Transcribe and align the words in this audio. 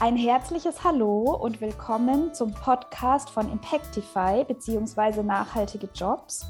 Ein 0.00 0.14
herzliches 0.14 0.84
Hallo 0.84 1.34
und 1.34 1.60
willkommen 1.60 2.32
zum 2.32 2.52
Podcast 2.52 3.30
von 3.30 3.50
Impactify 3.50 4.44
bzw. 4.44 5.24
Nachhaltige 5.24 5.88
Jobs. 5.92 6.46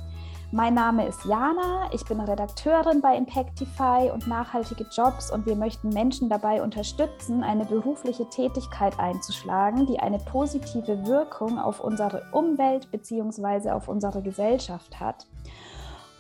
Mein 0.53 0.75
Name 0.75 1.07
ist 1.07 1.25
Jana, 1.25 1.89
ich 1.95 2.05
bin 2.05 2.21
Redakteurin 2.21 3.01
bei 3.01 3.17
Impactify 3.17 4.11
und 4.13 4.27
Nachhaltige 4.27 4.85
Jobs 4.95 5.31
und 5.31 5.47
wir 5.47 5.57
möchten 5.57 5.89
Menschen 5.89 6.29
dabei 6.29 6.61
unterstützen, 6.63 7.43
eine 7.43 7.65
berufliche 7.65 8.29
Tätigkeit 8.29 9.01
einzuschlagen, 9.01 9.87
die 9.87 9.99
eine 9.99 10.19
positive 10.19 11.07
Wirkung 11.07 11.59
auf 11.59 11.81
unsere 11.81 12.25
Umwelt 12.33 12.91
bzw. 12.91 13.71
auf 13.71 13.89
unsere 13.89 14.21
Gesellschaft 14.21 15.01
hat. 15.01 15.27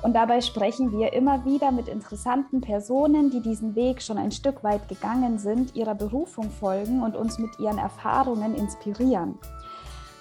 Und 0.02 0.14
dabei 0.14 0.40
sprechen 0.40 0.92
wir 0.92 1.12
immer 1.12 1.44
wieder 1.44 1.72
mit 1.72 1.88
interessanten 1.88 2.60
Personen, 2.60 3.30
die 3.30 3.40
diesen 3.40 3.74
Weg 3.74 4.00
schon 4.00 4.16
ein 4.16 4.30
Stück 4.30 4.62
weit 4.62 4.88
gegangen 4.88 5.38
sind, 5.38 5.74
ihrer 5.74 5.96
Berufung 5.96 6.50
folgen 6.50 7.02
und 7.02 7.16
uns 7.16 7.38
mit 7.38 7.58
ihren 7.58 7.78
Erfahrungen 7.78 8.54
inspirieren. 8.54 9.38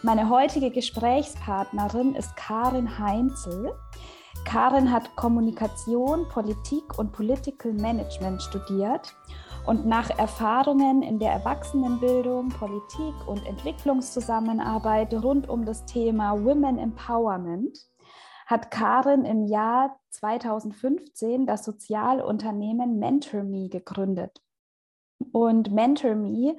Meine 0.02 0.30
heutige 0.30 0.72
Gesprächspartnerin 0.72 2.16
ist 2.16 2.36
Karin 2.36 2.98
Heinzel. 2.98 3.74
Karin 4.46 4.92
hat 4.92 5.16
Kommunikation, 5.16 6.28
Politik 6.30 6.98
und 6.98 7.12
Political 7.12 7.74
Management 7.74 8.42
studiert 8.42 9.16
und 9.68 9.86
nach 9.86 10.10
Erfahrungen 10.18 11.04
in 11.04 11.20
der 11.20 11.34
Erwachsenenbildung, 11.34 12.50
Politik 12.50 13.28
und 13.28 13.46
Entwicklungszusammenarbeit 13.46 15.14
rund 15.14 15.50
um 15.50 15.66
das 15.66 15.86
Thema 15.86 16.34
Women 16.44 16.78
Empowerment 16.78 17.78
hat 18.48 18.72
Karin 18.72 19.26
im 19.26 19.46
Jahr 19.46 20.00
2015 20.12 21.46
das 21.46 21.66
Sozialunternehmen 21.66 22.98
MentorMe 22.98 23.68
gegründet. 23.68 24.42
Und 25.34 25.72
MentorMe 25.72 26.56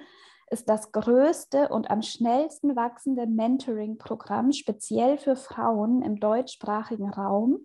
ist 0.50 0.68
das 0.68 0.92
größte 0.92 1.68
und 1.70 1.90
am 1.90 2.02
schnellsten 2.02 2.76
wachsende 2.76 3.26
Mentoring-Programm 3.26 4.52
speziell 4.52 5.16
für 5.16 5.34
Frauen 5.34 6.02
im 6.02 6.20
deutschsprachigen 6.20 7.08
Raum 7.08 7.60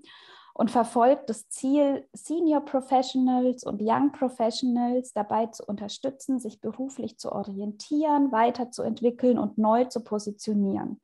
und 0.54 0.72
verfolgt 0.72 1.30
das 1.30 1.50
Ziel, 1.50 2.08
Senior 2.14 2.62
Professionals 2.62 3.66
und 3.66 3.82
Young 3.82 4.14
Professionals 4.14 5.12
dabei 5.12 5.48
zu 5.48 5.66
unterstützen, 5.66 6.40
sich 6.40 6.62
beruflich 6.62 7.18
zu 7.18 7.32
orientieren, 7.32 8.32
weiterzuentwickeln 8.32 9.38
und 9.38 9.58
neu 9.58 9.86
zu 9.86 10.02
positionieren. 10.02 11.02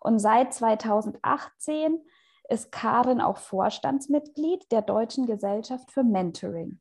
Und 0.00 0.20
seit 0.20 0.54
2018 0.54 1.98
ist 2.48 2.72
Karin 2.72 3.20
auch 3.20 3.38
Vorstandsmitglied 3.38 4.70
der 4.70 4.82
Deutschen 4.82 5.26
Gesellschaft 5.26 5.90
für 5.90 6.04
Mentoring. 6.04 6.80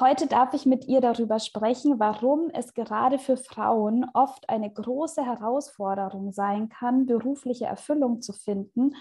Heute 0.00 0.28
darf 0.28 0.54
ich 0.54 0.64
mit 0.64 0.86
ihr 0.86 1.00
darüber 1.00 1.40
sprechen, 1.40 1.98
warum 1.98 2.50
es 2.50 2.72
gerade 2.72 3.18
für 3.18 3.36
Frauen 3.36 4.06
oft 4.14 4.48
eine 4.48 4.72
große 4.72 5.24
Herausforderung 5.24 6.30
sein 6.30 6.68
kann, 6.68 7.06
berufliche 7.06 7.66
Erfüllung 7.66 8.20
zu 8.20 8.32
finden 8.32 8.94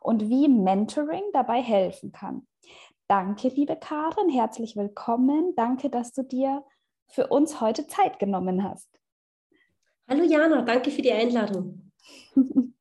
und 0.00 0.28
wie 0.28 0.48
Mentoring 0.48 1.24
dabei 1.32 1.60
helfen 1.60 2.12
kann. 2.12 2.46
Danke, 3.08 3.48
liebe 3.48 3.76
Karin, 3.76 4.28
herzlich 4.28 4.76
willkommen. 4.76 5.54
Danke, 5.56 5.90
dass 5.90 6.12
du 6.12 6.22
dir 6.22 6.64
für 7.08 7.26
uns 7.26 7.60
heute 7.60 7.86
Zeit 7.86 8.18
genommen 8.18 8.62
hast. 8.62 8.88
Hallo 10.08 10.22
Jana, 10.22 10.62
danke 10.62 10.90
für 10.90 11.02
die 11.02 11.12
Einladung. 11.12 11.90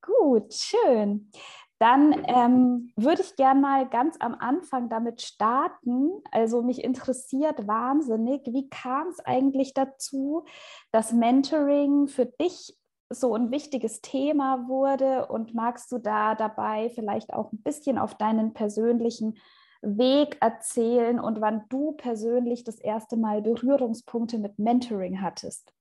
Gut, 0.00 0.54
schön. 0.54 1.30
Dann 1.78 2.24
ähm, 2.26 2.92
würde 2.96 3.22
ich 3.22 3.36
gerne 3.36 3.60
mal 3.60 3.88
ganz 3.88 4.16
am 4.18 4.34
Anfang 4.34 4.88
damit 4.88 5.22
starten. 5.22 6.10
Also 6.32 6.62
mich 6.62 6.82
interessiert 6.82 7.68
wahnsinnig, 7.68 8.42
wie 8.46 8.68
kam 8.68 9.08
es 9.08 9.20
eigentlich 9.20 9.74
dazu, 9.74 10.44
dass 10.90 11.12
Mentoring 11.12 12.08
für 12.08 12.26
dich 12.26 12.76
so 13.10 13.34
ein 13.34 13.50
wichtiges 13.50 14.00
Thema 14.00 14.68
wurde 14.68 15.26
und 15.26 15.54
magst 15.54 15.90
du 15.92 15.98
da 15.98 16.34
dabei 16.34 16.90
vielleicht 16.90 17.32
auch 17.32 17.52
ein 17.52 17.62
bisschen 17.62 17.96
auf 17.96 18.16
deinen 18.16 18.52
persönlichen 18.52 19.38
Weg 19.80 20.36
erzählen 20.40 21.20
und 21.20 21.40
wann 21.40 21.62
du 21.68 21.92
persönlich 21.92 22.64
das 22.64 22.80
erste 22.80 23.16
Mal 23.16 23.40
Berührungspunkte 23.42 24.38
mit 24.38 24.58
Mentoring 24.58 25.22
hattest? 25.22 25.72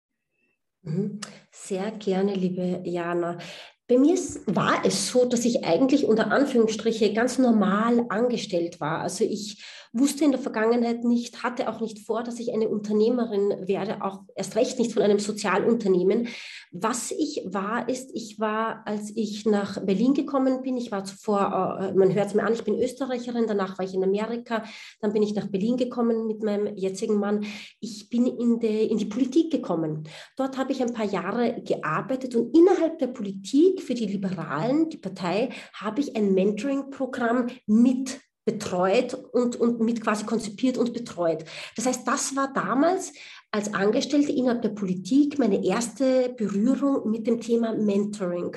Mhm. 0.83 1.19
Sehr 1.51 1.91
gerne, 1.91 2.35
liebe 2.35 2.81
Jana. 2.87 3.39
Bei 3.87 3.97
mir 3.97 4.15
war 4.47 4.85
es 4.85 5.07
so, 5.07 5.23
dass 5.25 5.45
ich 5.45 5.63
eigentlich 5.63 6.05
unter 6.05 6.31
Anführungsstriche 6.31 7.13
ganz 7.13 7.37
normal 7.37 8.05
angestellt 8.09 8.81
war. 8.81 8.99
Also 8.99 9.23
ich 9.23 9.63
wusste 9.93 10.25
in 10.25 10.31
der 10.31 10.39
Vergangenheit 10.39 11.03
nicht, 11.03 11.43
hatte 11.43 11.69
auch 11.69 11.79
nicht 11.79 11.99
vor, 11.99 12.23
dass 12.23 12.39
ich 12.39 12.53
eine 12.53 12.69
Unternehmerin 12.69 13.67
werde, 13.67 14.01
auch 14.03 14.21
erst 14.35 14.55
recht 14.55 14.79
nicht 14.79 14.93
von 14.93 15.03
einem 15.03 15.19
Sozialunternehmen. 15.19 16.27
Was 16.71 17.11
ich 17.11 17.43
war, 17.45 17.87
ist, 17.87 18.11
ich 18.13 18.39
war, 18.39 18.83
als 18.85 19.11
ich 19.15 19.45
nach 19.45 19.83
Berlin 19.83 20.13
gekommen 20.13 20.61
bin, 20.61 20.77
ich 20.77 20.91
war 20.91 21.03
zuvor, 21.05 21.79
äh, 21.79 21.93
man 21.93 22.13
hört 22.13 22.27
es 22.27 22.33
mir 22.33 22.43
an, 22.43 22.53
ich 22.53 22.63
bin 22.63 22.75
Österreicherin, 22.75 23.45
danach 23.47 23.77
war 23.77 23.85
ich 23.85 23.93
in 23.93 24.03
Amerika, 24.03 24.63
dann 25.01 25.13
bin 25.13 25.23
ich 25.23 25.33
nach 25.33 25.47
Berlin 25.47 25.77
gekommen 25.77 26.27
mit 26.27 26.43
meinem 26.43 26.75
jetzigen 26.75 27.19
Mann. 27.19 27.45
Ich 27.79 28.09
bin 28.09 28.27
in, 28.27 28.59
de, 28.59 28.85
in 28.85 28.97
die 28.97 29.05
Politik 29.05 29.51
gekommen. 29.51 30.03
Dort 30.35 30.57
habe 30.57 30.71
ich 30.71 30.81
ein 30.81 30.93
paar 30.93 31.05
Jahre 31.05 31.61
gearbeitet 31.63 32.35
und 32.35 32.55
innerhalb 32.55 32.99
der 32.99 33.07
Politik 33.07 33.76
für 33.81 33.93
die 33.93 34.07
Liberalen, 34.07 34.89
die 34.89 34.97
Partei, 34.97 35.49
habe 35.73 36.01
ich 36.01 36.15
ein 36.15 36.33
Mentoring-Programm 36.33 37.47
mit 37.65 38.19
betreut 38.47 39.13
und, 39.33 39.57
und 39.57 39.81
mit 39.81 40.01
quasi 40.01 40.25
konzipiert 40.25 40.77
und 40.77 40.93
betreut. 40.93 41.43
Das 41.75 41.85
heißt, 41.85 42.07
das 42.07 42.33
war 42.35 42.53
damals 42.53 43.11
als 43.51 43.73
Angestellte 43.73 44.31
innerhalb 44.31 44.61
der 44.61 44.69
Politik 44.69 45.37
meine 45.37 45.65
erste 45.65 46.29
Berührung 46.29 47.11
mit 47.11 47.27
dem 47.27 47.41
Thema 47.41 47.73
Mentoring. 47.73 48.55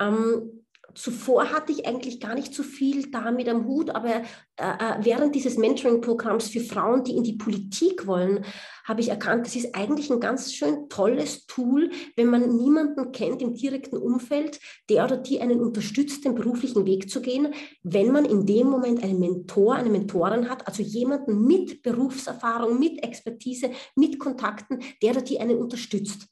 Ähm, 0.00 0.61
zuvor 0.94 1.50
hatte 1.50 1.72
ich 1.72 1.86
eigentlich 1.86 2.20
gar 2.20 2.34
nicht 2.34 2.54
so 2.54 2.62
viel 2.62 3.10
damit 3.10 3.48
am 3.48 3.66
Hut, 3.66 3.90
aber 3.90 4.22
äh, 4.56 4.62
äh, 4.62 4.96
während 5.00 5.34
dieses 5.34 5.56
Mentoring-Programms 5.56 6.48
für 6.48 6.60
Frauen, 6.60 7.04
die 7.04 7.16
in 7.16 7.22
die 7.22 7.34
Politik 7.36 8.06
wollen, 8.06 8.44
habe 8.84 9.00
ich 9.00 9.08
erkannt, 9.08 9.46
das 9.46 9.56
ist 9.56 9.74
eigentlich 9.74 10.10
ein 10.10 10.20
ganz 10.20 10.52
schön 10.52 10.88
tolles 10.88 11.46
Tool, 11.46 11.90
wenn 12.16 12.28
man 12.28 12.56
niemanden 12.56 13.12
kennt 13.12 13.42
im 13.42 13.54
direkten 13.54 13.96
Umfeld, 13.96 14.60
der 14.88 15.04
oder 15.04 15.16
die 15.16 15.40
einen 15.40 15.60
unterstützt, 15.60 16.24
den 16.24 16.34
beruflichen 16.34 16.84
Weg 16.86 17.08
zu 17.08 17.20
gehen, 17.22 17.54
wenn 17.82 18.12
man 18.12 18.24
in 18.24 18.44
dem 18.46 18.68
Moment 18.68 19.02
einen 19.02 19.20
Mentor, 19.20 19.74
eine 19.76 19.90
Mentorin 19.90 20.48
hat, 20.48 20.66
also 20.66 20.82
jemanden 20.82 21.44
mit 21.44 21.82
Berufserfahrung, 21.82 22.78
mit 22.78 23.02
Expertise, 23.02 23.70
mit 23.94 24.18
Kontakten, 24.18 24.80
der 25.02 25.12
oder 25.12 25.22
die 25.22 25.40
einen 25.40 25.58
unterstützt. 25.58 26.26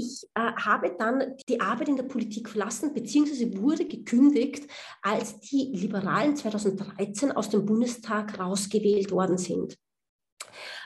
Ich 0.00 0.22
äh, 0.34 0.52
habe 0.52 0.94
dann 0.96 1.34
die 1.48 1.60
Arbeit 1.60 1.88
in 1.88 1.96
der 1.96 2.04
Politik 2.04 2.48
verlassen, 2.48 2.94
beziehungsweise 2.94 3.60
wurde 3.60 3.84
gekündigt, 3.84 4.68
als 5.02 5.40
die 5.40 5.72
Liberalen 5.74 6.36
2013 6.36 7.32
aus 7.32 7.50
dem 7.50 7.66
Bundestag 7.66 8.38
rausgewählt 8.38 9.10
worden 9.10 9.38
sind. 9.38 9.76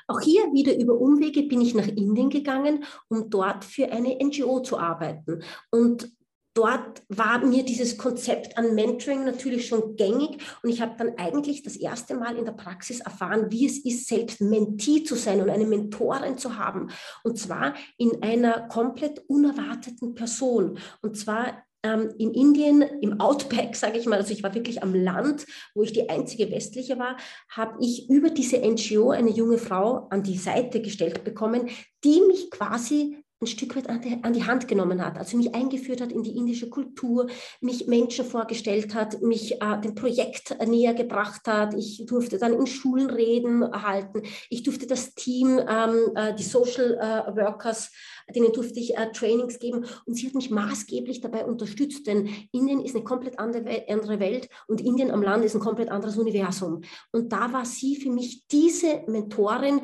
Auch 0.09 0.21
hier 0.21 0.51
wieder 0.55 0.75
über 0.79 0.99
Umwege 0.99 1.43
bin 1.43 1.61
ich 1.61 1.75
nach 1.75 1.87
Indien 1.87 2.31
gegangen, 2.31 2.85
um 3.09 3.29
dort 3.29 3.67
für 3.67 3.93
eine 3.93 4.17
NGO 4.17 4.61
zu 4.61 4.79
arbeiten. 4.79 5.43
Und 5.71 6.11
dort 6.55 7.03
war 7.09 7.45
mir 7.45 7.65
dieses 7.65 7.97
Konzept 7.97 8.59
an 8.59 8.75
Mentoring 8.75 9.25
natürlich 9.25 9.67
schon 9.67 9.97
gängig 9.97 10.39
und 10.63 10.71
ich 10.71 10.81
habe 10.81 10.95
dann 10.99 11.17
eigentlich 11.17 11.63
das 11.63 11.77
erste 11.77 12.15
Mal 12.15 12.37
in 12.37 12.45
der 12.45 12.53
Praxis 12.53 13.01
erfahren, 13.01 13.51
wie 13.51 13.67
es 13.67 13.79
ist, 13.79 14.07
selbst 14.07 14.41
Mentee 14.41 15.03
zu 15.05 15.15
sein 15.15 15.41
und 15.41 15.51
eine 15.51 15.67
Mentorin 15.67 16.39
zu 16.39 16.57
haben. 16.59 16.91
Und 17.25 17.39
zwar 17.39 17.75
in 17.97 18.23
einer 18.23 18.69
komplett 18.69 19.23
unerwarteten 19.29 20.15
Person. 20.15 20.79
Und 21.01 21.17
zwar 21.17 21.65
ähm, 21.83 22.13
in 22.19 22.33
Indien, 22.33 22.83
im 23.01 23.21
Outback, 23.21 23.75
sage 23.77 23.99
ich 23.99 24.07
mal, 24.07 24.19
also 24.19 24.33
ich 24.33 24.43
war 24.43 24.55
wirklich 24.55 24.83
am 24.83 24.95
Land, 24.95 25.47
wo 25.75 25.83
ich 25.83 25.93
die 25.93 26.09
einzige 26.09 26.51
westliche 26.51 26.99
war, 26.99 27.17
habe 27.49 27.79
ich 27.81 28.09
über 28.09 28.31
diese 28.31 28.59
NGO 28.59 29.11
eine 29.11 29.31
junge 29.31 29.59
Frau 29.59 30.09
an 30.11 30.23
die 30.23 30.39
Seite 30.39 30.81
gestellt 30.81 31.25
bekommen, 31.25 31.69
die 32.05 32.21
mich 32.29 32.51
quasi 32.51 33.22
ein 33.43 33.47
Stück 33.47 33.77
weit 33.77 33.89
an 33.89 34.01
die, 34.01 34.19
an 34.23 34.33
die, 34.33 34.45
Hand 34.45 34.69
genommen 34.69 35.05
hat, 35.05 35.19
also 35.19 35.37
mich 35.37 35.55
eingeführt 35.55 36.01
hat 36.01 36.13
in 36.13 36.23
die 36.23 36.37
indische 36.37 36.71
Kultur, 36.71 37.29
mich 37.61 37.87
Menschen 37.87 38.25
vorgestellt 38.25 38.95
hat, 38.95 39.21
mich 39.23 39.61
äh, 39.61 39.81
dem 39.81 39.95
Projekt 39.95 40.57
näher 40.67 40.95
gebracht 40.95 41.47
hat. 41.47 41.75
Ich 41.75 42.05
durfte 42.07 42.39
dann 42.39 42.55
in 42.55 42.67
Schulen 42.67 43.11
reden, 43.11 43.65
halten. 43.71 44.23
Ich 44.49 44.63
durfte 44.63 44.87
das 44.87 45.15
Team, 45.15 45.59
ähm, 45.59 46.13
äh, 46.15 46.35
die 46.35 46.43
Social 46.43 46.95
äh, 46.95 47.37
Workers, 47.37 47.91
denen 48.35 48.53
durfte 48.53 48.79
ich 48.79 48.97
äh, 48.97 49.11
Trainings 49.13 49.59
geben 49.59 49.85
und 50.07 50.15
sie 50.15 50.27
hat 50.27 50.35
mich 50.35 50.51
maßgeblich 50.51 51.21
dabei 51.21 51.45
unterstützt, 51.45 52.07
denn 52.07 52.29
Indien 52.53 52.81
ist 52.81 52.95
eine 52.95 53.05
komplett 53.05 53.39
andere 53.39 54.21
Welt 54.21 54.49
und 54.69 54.81
Indien 54.81 55.11
am 55.11 55.23
Land 55.23 55.45
ist 55.45 55.55
ein 55.55 55.61
komplett 55.61 55.91
anderes 55.91 56.17
Universum. 56.17 56.83
Und 57.11 57.33
da 57.33 57.53
war 57.53 57.65
sie 57.65 57.97
für 57.97 58.11
mich 58.11 58.47
diese 58.49 59.03
Mentorin, 59.07 59.81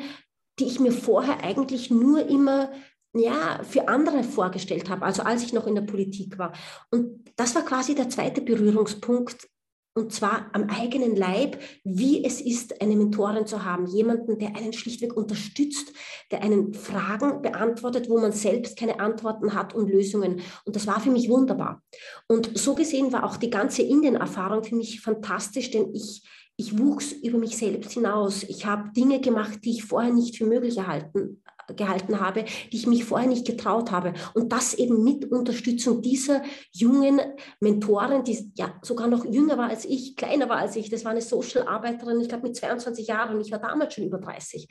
die 0.58 0.64
ich 0.64 0.80
mir 0.80 0.92
vorher 0.92 1.42
eigentlich 1.44 1.90
nur 1.90 2.26
immer 2.26 2.70
ja, 3.18 3.60
für 3.62 3.88
andere 3.88 4.22
vorgestellt 4.22 4.88
habe, 4.90 5.04
also 5.04 5.22
als 5.22 5.42
ich 5.42 5.52
noch 5.52 5.66
in 5.66 5.74
der 5.74 5.82
Politik 5.82 6.38
war. 6.38 6.52
Und 6.90 7.30
das 7.36 7.54
war 7.54 7.62
quasi 7.62 7.94
der 7.94 8.08
zweite 8.08 8.40
Berührungspunkt. 8.40 9.48
und 9.94 10.12
zwar 10.12 10.48
am 10.52 10.68
eigenen 10.70 11.16
Leib, 11.16 11.60
wie 11.82 12.24
es 12.24 12.40
ist, 12.40 12.80
eine 12.80 12.94
Mentorin 12.94 13.46
zu 13.46 13.64
haben. 13.64 13.86
Jemanden, 13.86 14.38
der 14.38 14.54
einen 14.54 14.72
schlichtweg 14.72 15.16
unterstützt, 15.16 15.92
der 16.30 16.42
einen 16.42 16.72
Fragen 16.72 17.42
beantwortet, 17.42 18.08
wo 18.08 18.20
man 18.20 18.30
selbst 18.30 18.78
keine 18.78 19.00
Antworten 19.00 19.54
hat 19.54 19.74
und 19.74 19.90
Lösungen. 19.90 20.40
Und 20.64 20.76
das 20.76 20.86
war 20.86 21.00
für 21.00 21.10
mich 21.10 21.28
wunderbar. 21.28 21.82
Und 22.28 22.56
so 22.56 22.76
gesehen 22.76 23.12
war 23.12 23.24
auch 23.24 23.38
die 23.38 23.50
ganze 23.50 23.82
Indien-Erfahrung 23.82 24.62
für 24.62 24.76
mich 24.76 25.00
fantastisch, 25.00 25.72
denn 25.72 25.92
ich, 25.92 26.22
ich 26.56 26.78
wuchs 26.78 27.10
über 27.10 27.38
mich 27.38 27.56
selbst 27.56 27.90
hinaus. 27.90 28.44
Ich 28.44 28.66
habe 28.66 28.92
Dinge 28.92 29.20
gemacht, 29.20 29.64
die 29.64 29.70
ich 29.70 29.84
vorher 29.84 30.12
nicht 30.12 30.36
für 30.36 30.46
möglich 30.46 30.76
erhalten 30.76 31.42
gehalten 31.76 32.20
habe, 32.20 32.44
die 32.72 32.76
ich 32.76 32.86
mich 32.86 33.04
vorher 33.04 33.28
nicht 33.28 33.46
getraut 33.46 33.90
habe. 33.90 34.14
Und 34.34 34.52
das 34.52 34.74
eben 34.74 35.04
mit 35.04 35.30
Unterstützung 35.30 36.02
dieser 36.02 36.42
jungen 36.72 37.20
Mentorin, 37.60 38.24
die 38.24 38.52
ja 38.56 38.74
sogar 38.82 39.08
noch 39.08 39.24
jünger 39.24 39.58
war 39.58 39.68
als 39.68 39.84
ich, 39.84 40.16
kleiner 40.16 40.48
war 40.48 40.58
als 40.58 40.76
ich. 40.76 40.90
Das 40.90 41.04
war 41.04 41.12
eine 41.12 41.22
Social-Arbeiterin, 41.22 42.20
ich 42.20 42.28
glaube 42.28 42.48
mit 42.48 42.56
22 42.56 43.06
Jahren 43.06 43.36
und 43.36 43.40
ich 43.42 43.52
war 43.52 43.58
damals 43.58 43.94
schon 43.94 44.04
über 44.04 44.18
30. 44.18 44.68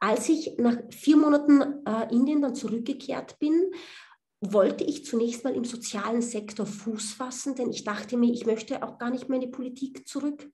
Als 0.00 0.28
ich 0.28 0.56
nach 0.58 0.78
vier 0.90 1.16
Monaten 1.16 1.62
äh, 1.86 2.12
Indien 2.12 2.42
dann 2.42 2.54
zurückgekehrt 2.54 3.38
bin, 3.38 3.70
wollte 4.40 4.82
ich 4.82 5.04
zunächst 5.04 5.44
mal 5.44 5.54
im 5.54 5.64
sozialen 5.64 6.20
Sektor 6.20 6.66
Fuß 6.66 7.12
fassen, 7.12 7.54
denn 7.54 7.70
ich 7.70 7.84
dachte 7.84 8.16
mir, 8.16 8.32
ich 8.32 8.44
möchte 8.44 8.82
auch 8.82 8.98
gar 8.98 9.10
nicht 9.10 9.28
mehr 9.28 9.36
in 9.36 9.46
die 9.46 9.56
Politik 9.56 10.08
zurück 10.08 10.50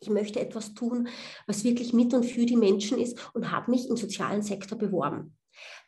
ich 0.00 0.10
möchte 0.10 0.40
etwas 0.40 0.74
tun, 0.74 1.08
was 1.46 1.64
wirklich 1.64 1.92
mit 1.92 2.12
und 2.14 2.24
für 2.24 2.46
die 2.46 2.56
Menschen 2.56 2.98
ist 2.98 3.18
und 3.34 3.50
habe 3.50 3.70
mich 3.70 3.88
im 3.88 3.96
sozialen 3.96 4.42
Sektor 4.42 4.78
beworben. 4.78 5.36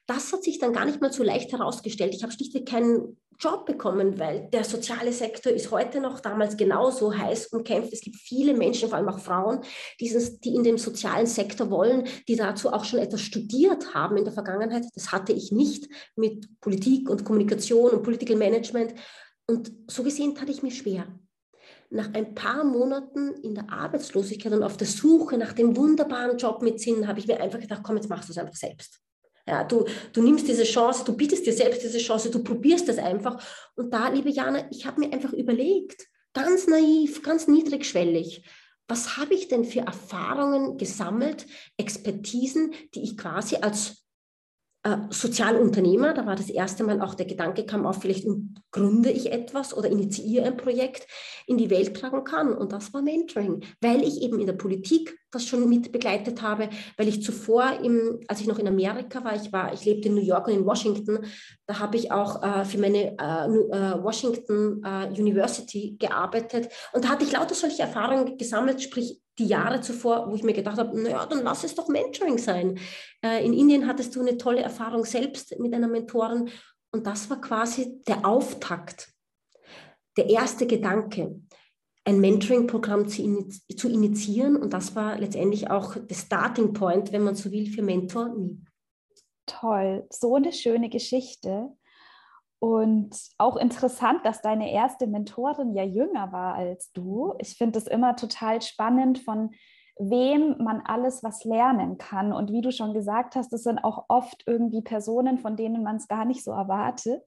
Das 0.06 0.32
hat 0.32 0.42
sich 0.42 0.58
dann 0.58 0.72
gar 0.72 0.84
nicht 0.84 1.00
mal 1.00 1.12
so 1.12 1.22
leicht 1.22 1.52
herausgestellt. 1.52 2.14
Ich 2.14 2.22
habe 2.22 2.32
schlichtweg 2.32 2.66
keinen 2.66 3.16
Job 3.38 3.66
bekommen, 3.66 4.18
weil 4.18 4.48
der 4.52 4.64
soziale 4.64 5.12
Sektor 5.12 5.52
ist 5.52 5.70
heute 5.70 6.00
noch 6.00 6.20
damals 6.20 6.56
genauso 6.56 7.16
heiß 7.16 7.46
und 7.48 7.64
kämpft. 7.64 7.92
Es 7.92 8.02
gibt 8.02 8.16
viele 8.16 8.54
Menschen, 8.54 8.88
vor 8.88 8.98
allem 8.98 9.08
auch 9.08 9.18
Frauen, 9.18 9.60
die 10.00 10.54
in 10.54 10.64
dem 10.64 10.76
sozialen 10.76 11.26
Sektor 11.26 11.70
wollen, 11.70 12.06
die 12.28 12.36
dazu 12.36 12.72
auch 12.72 12.84
schon 12.84 13.00
etwas 13.00 13.22
studiert 13.22 13.94
haben 13.94 14.16
in 14.16 14.24
der 14.24 14.32
Vergangenheit. 14.32 14.84
Das 14.94 15.12
hatte 15.12 15.32
ich 15.32 15.50
nicht 15.50 15.88
mit 16.16 16.48
Politik 16.60 17.08
und 17.08 17.24
Kommunikation 17.24 17.92
und 17.92 18.02
Political 18.02 18.36
Management. 18.36 18.94
Und 19.46 19.72
so 19.88 20.02
gesehen 20.02 20.34
tat 20.34 20.50
ich 20.50 20.62
mir 20.62 20.70
schwer 20.70 21.06
nach 21.92 22.12
ein 22.14 22.34
paar 22.34 22.64
Monaten 22.64 23.34
in 23.42 23.54
der 23.54 23.70
Arbeitslosigkeit 23.70 24.52
und 24.52 24.62
auf 24.62 24.76
der 24.76 24.86
Suche 24.86 25.36
nach 25.36 25.52
dem 25.52 25.76
wunderbaren 25.76 26.38
Job 26.38 26.62
mit 26.62 26.80
Sinn, 26.80 27.06
habe 27.06 27.18
ich 27.18 27.26
mir 27.26 27.40
einfach 27.40 27.60
gedacht, 27.60 27.82
komm, 27.84 27.96
jetzt 27.96 28.08
machst 28.08 28.28
du 28.28 28.32
es 28.32 28.38
einfach 28.38 28.56
selbst. 28.56 29.00
Ja, 29.46 29.64
du, 29.64 29.84
du 30.12 30.22
nimmst 30.22 30.48
diese 30.48 30.62
Chance, 30.62 31.04
du 31.04 31.16
bietest 31.16 31.44
dir 31.46 31.52
selbst 31.52 31.82
diese 31.82 31.98
Chance, 31.98 32.30
du 32.30 32.42
probierst 32.42 32.88
es 32.88 32.98
einfach. 32.98 33.42
Und 33.74 33.92
da, 33.92 34.08
liebe 34.08 34.30
Jana, 34.30 34.66
ich 34.70 34.86
habe 34.86 35.00
mir 35.00 35.12
einfach 35.12 35.32
überlegt, 35.32 36.06
ganz 36.32 36.66
naiv, 36.66 37.22
ganz 37.22 37.48
niedrigschwellig, 37.48 38.44
was 38.88 39.16
habe 39.16 39.34
ich 39.34 39.48
denn 39.48 39.64
für 39.64 39.80
Erfahrungen 39.80 40.78
gesammelt, 40.78 41.46
Expertisen, 41.76 42.72
die 42.94 43.02
ich 43.02 43.16
quasi 43.18 43.56
als 43.56 44.01
äh, 44.84 44.96
Sozialunternehmer, 45.10 46.12
da 46.12 46.26
war 46.26 46.34
das 46.34 46.50
erste 46.50 46.82
Mal 46.82 47.00
auch 47.00 47.14
der 47.14 47.26
Gedanke 47.26 47.64
kam 47.64 47.86
auf, 47.86 48.00
vielleicht 48.00 48.26
gründe 48.72 49.10
ich 49.10 49.30
etwas 49.30 49.76
oder 49.76 49.88
initiiere 49.88 50.46
ein 50.46 50.56
Projekt, 50.56 51.06
in 51.46 51.56
die 51.56 51.70
Welt 51.70 51.96
tragen 51.96 52.24
kann. 52.24 52.56
Und 52.56 52.72
das 52.72 52.92
war 52.92 53.02
Mentoring, 53.02 53.62
weil 53.80 54.02
ich 54.02 54.22
eben 54.22 54.40
in 54.40 54.46
der 54.46 54.54
Politik 54.54 55.16
das 55.30 55.46
schon 55.46 55.68
mit 55.68 55.92
begleitet 55.92 56.42
habe, 56.42 56.68
weil 56.96 57.08
ich 57.08 57.22
zuvor, 57.22 57.80
im, 57.82 58.20
als 58.28 58.40
ich 58.40 58.46
noch 58.46 58.58
in 58.58 58.68
Amerika 58.68 59.24
war, 59.24 59.34
ich 59.34 59.52
war, 59.52 59.72
ich 59.72 59.84
lebte 59.84 60.08
in 60.08 60.14
New 60.14 60.20
York 60.20 60.48
und 60.48 60.54
in 60.54 60.66
Washington, 60.66 61.24
da 61.66 61.78
habe 61.78 61.96
ich 61.96 62.12
auch 62.12 62.42
äh, 62.42 62.64
für 62.64 62.78
meine 62.78 63.16
äh, 63.18 63.46
äh 63.46 64.02
Washington 64.02 64.82
äh, 64.84 65.08
University 65.08 65.96
gearbeitet 65.98 66.68
und 66.92 67.04
da 67.04 67.08
hatte 67.10 67.24
ich 67.24 67.32
lauter 67.32 67.54
solche 67.54 67.82
Erfahrungen 67.82 68.36
gesammelt, 68.36 68.82
sprich 68.82 69.21
die 69.38 69.46
Jahre 69.46 69.80
zuvor, 69.80 70.30
wo 70.30 70.34
ich 70.34 70.42
mir 70.42 70.52
gedacht 70.52 70.78
habe, 70.78 71.00
naja, 71.00 71.24
dann 71.26 71.42
lass 71.42 71.64
es 71.64 71.74
doch 71.74 71.88
Mentoring 71.88 72.38
sein. 72.38 72.78
Äh, 73.24 73.44
in 73.44 73.52
Indien 73.52 73.86
hattest 73.86 74.14
du 74.14 74.20
eine 74.20 74.36
tolle 74.36 74.60
Erfahrung 74.60 75.04
selbst 75.04 75.58
mit 75.58 75.74
einer 75.74 75.88
Mentorin 75.88 76.50
und 76.92 77.06
das 77.06 77.30
war 77.30 77.40
quasi 77.40 78.02
der 78.06 78.26
Auftakt, 78.26 79.12
der 80.16 80.28
erste 80.28 80.66
Gedanke, 80.66 81.40
ein 82.04 82.20
Mentoring-Programm 82.20 83.08
zu, 83.08 83.22
initiieren 83.88 84.56
und 84.56 84.72
das 84.72 84.94
war 84.94 85.18
letztendlich 85.18 85.70
auch 85.70 85.94
der 85.96 86.14
Starting 86.14 86.72
Point, 86.72 87.12
wenn 87.12 87.22
man 87.22 87.34
so 87.34 87.50
will, 87.50 87.66
für 87.66 87.82
Mentor 87.82 88.34
Me. 88.34 88.58
Toll, 89.46 90.06
so 90.10 90.34
eine 90.34 90.52
schöne 90.52 90.88
Geschichte. 90.88 91.70
Und 92.62 93.18
auch 93.38 93.56
interessant, 93.56 94.24
dass 94.24 94.40
deine 94.40 94.70
erste 94.70 95.08
Mentorin 95.08 95.74
ja 95.74 95.82
jünger 95.82 96.30
war 96.30 96.54
als 96.54 96.92
du. 96.92 97.34
Ich 97.40 97.56
finde 97.56 97.76
es 97.80 97.88
immer 97.88 98.14
total 98.14 98.62
spannend, 98.62 99.18
von 99.18 99.50
wem 99.98 100.58
man 100.62 100.80
alles 100.84 101.24
was 101.24 101.42
lernen 101.42 101.98
kann. 101.98 102.32
Und 102.32 102.52
wie 102.52 102.60
du 102.60 102.70
schon 102.70 102.94
gesagt 102.94 103.34
hast, 103.34 103.52
das 103.52 103.64
sind 103.64 103.82
auch 103.82 104.04
oft 104.06 104.44
irgendwie 104.46 104.80
Personen, 104.80 105.38
von 105.38 105.56
denen 105.56 105.82
man 105.82 105.96
es 105.96 106.06
gar 106.06 106.24
nicht 106.24 106.44
so 106.44 106.52
erwartet. 106.52 107.24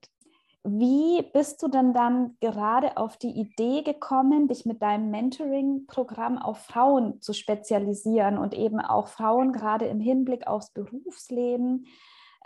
Wie 0.63 1.21
bist 1.33 1.61
du 1.61 1.67
denn 1.67 1.93
dann 1.93 2.37
gerade 2.39 2.95
auf 2.95 3.17
die 3.17 3.37
Idee 3.37 3.81
gekommen, 3.81 4.47
dich 4.47 4.65
mit 4.65 4.81
deinem 4.81 5.11
Mentoring-Programm 5.11 6.37
auf 6.37 6.59
Frauen 6.59 7.19
zu 7.19 7.33
spezialisieren 7.33 8.37
und 8.37 8.53
eben 8.53 8.79
auch 8.79 9.09
Frauen 9.09 9.51
gerade 9.51 9.87
im 9.87 9.99
Hinblick 9.99 10.47
aufs 10.47 10.71
Berufsleben? 10.71 11.87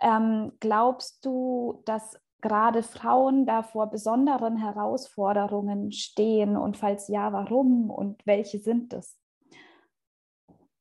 Ähm, 0.01 0.53
glaubst 0.59 1.23
du, 1.23 1.83
dass 1.85 2.19
gerade 2.41 2.83
Frauen 2.83 3.45
da 3.45 3.63
vor 3.63 3.89
besonderen 3.89 4.57
Herausforderungen 4.57 5.91
stehen 5.91 6.57
und 6.57 6.77
falls 6.77 7.07
ja, 7.07 7.33
warum 7.33 7.89
und 7.89 8.25
welche 8.25 8.59
sind 8.59 8.93
es? 8.93 9.17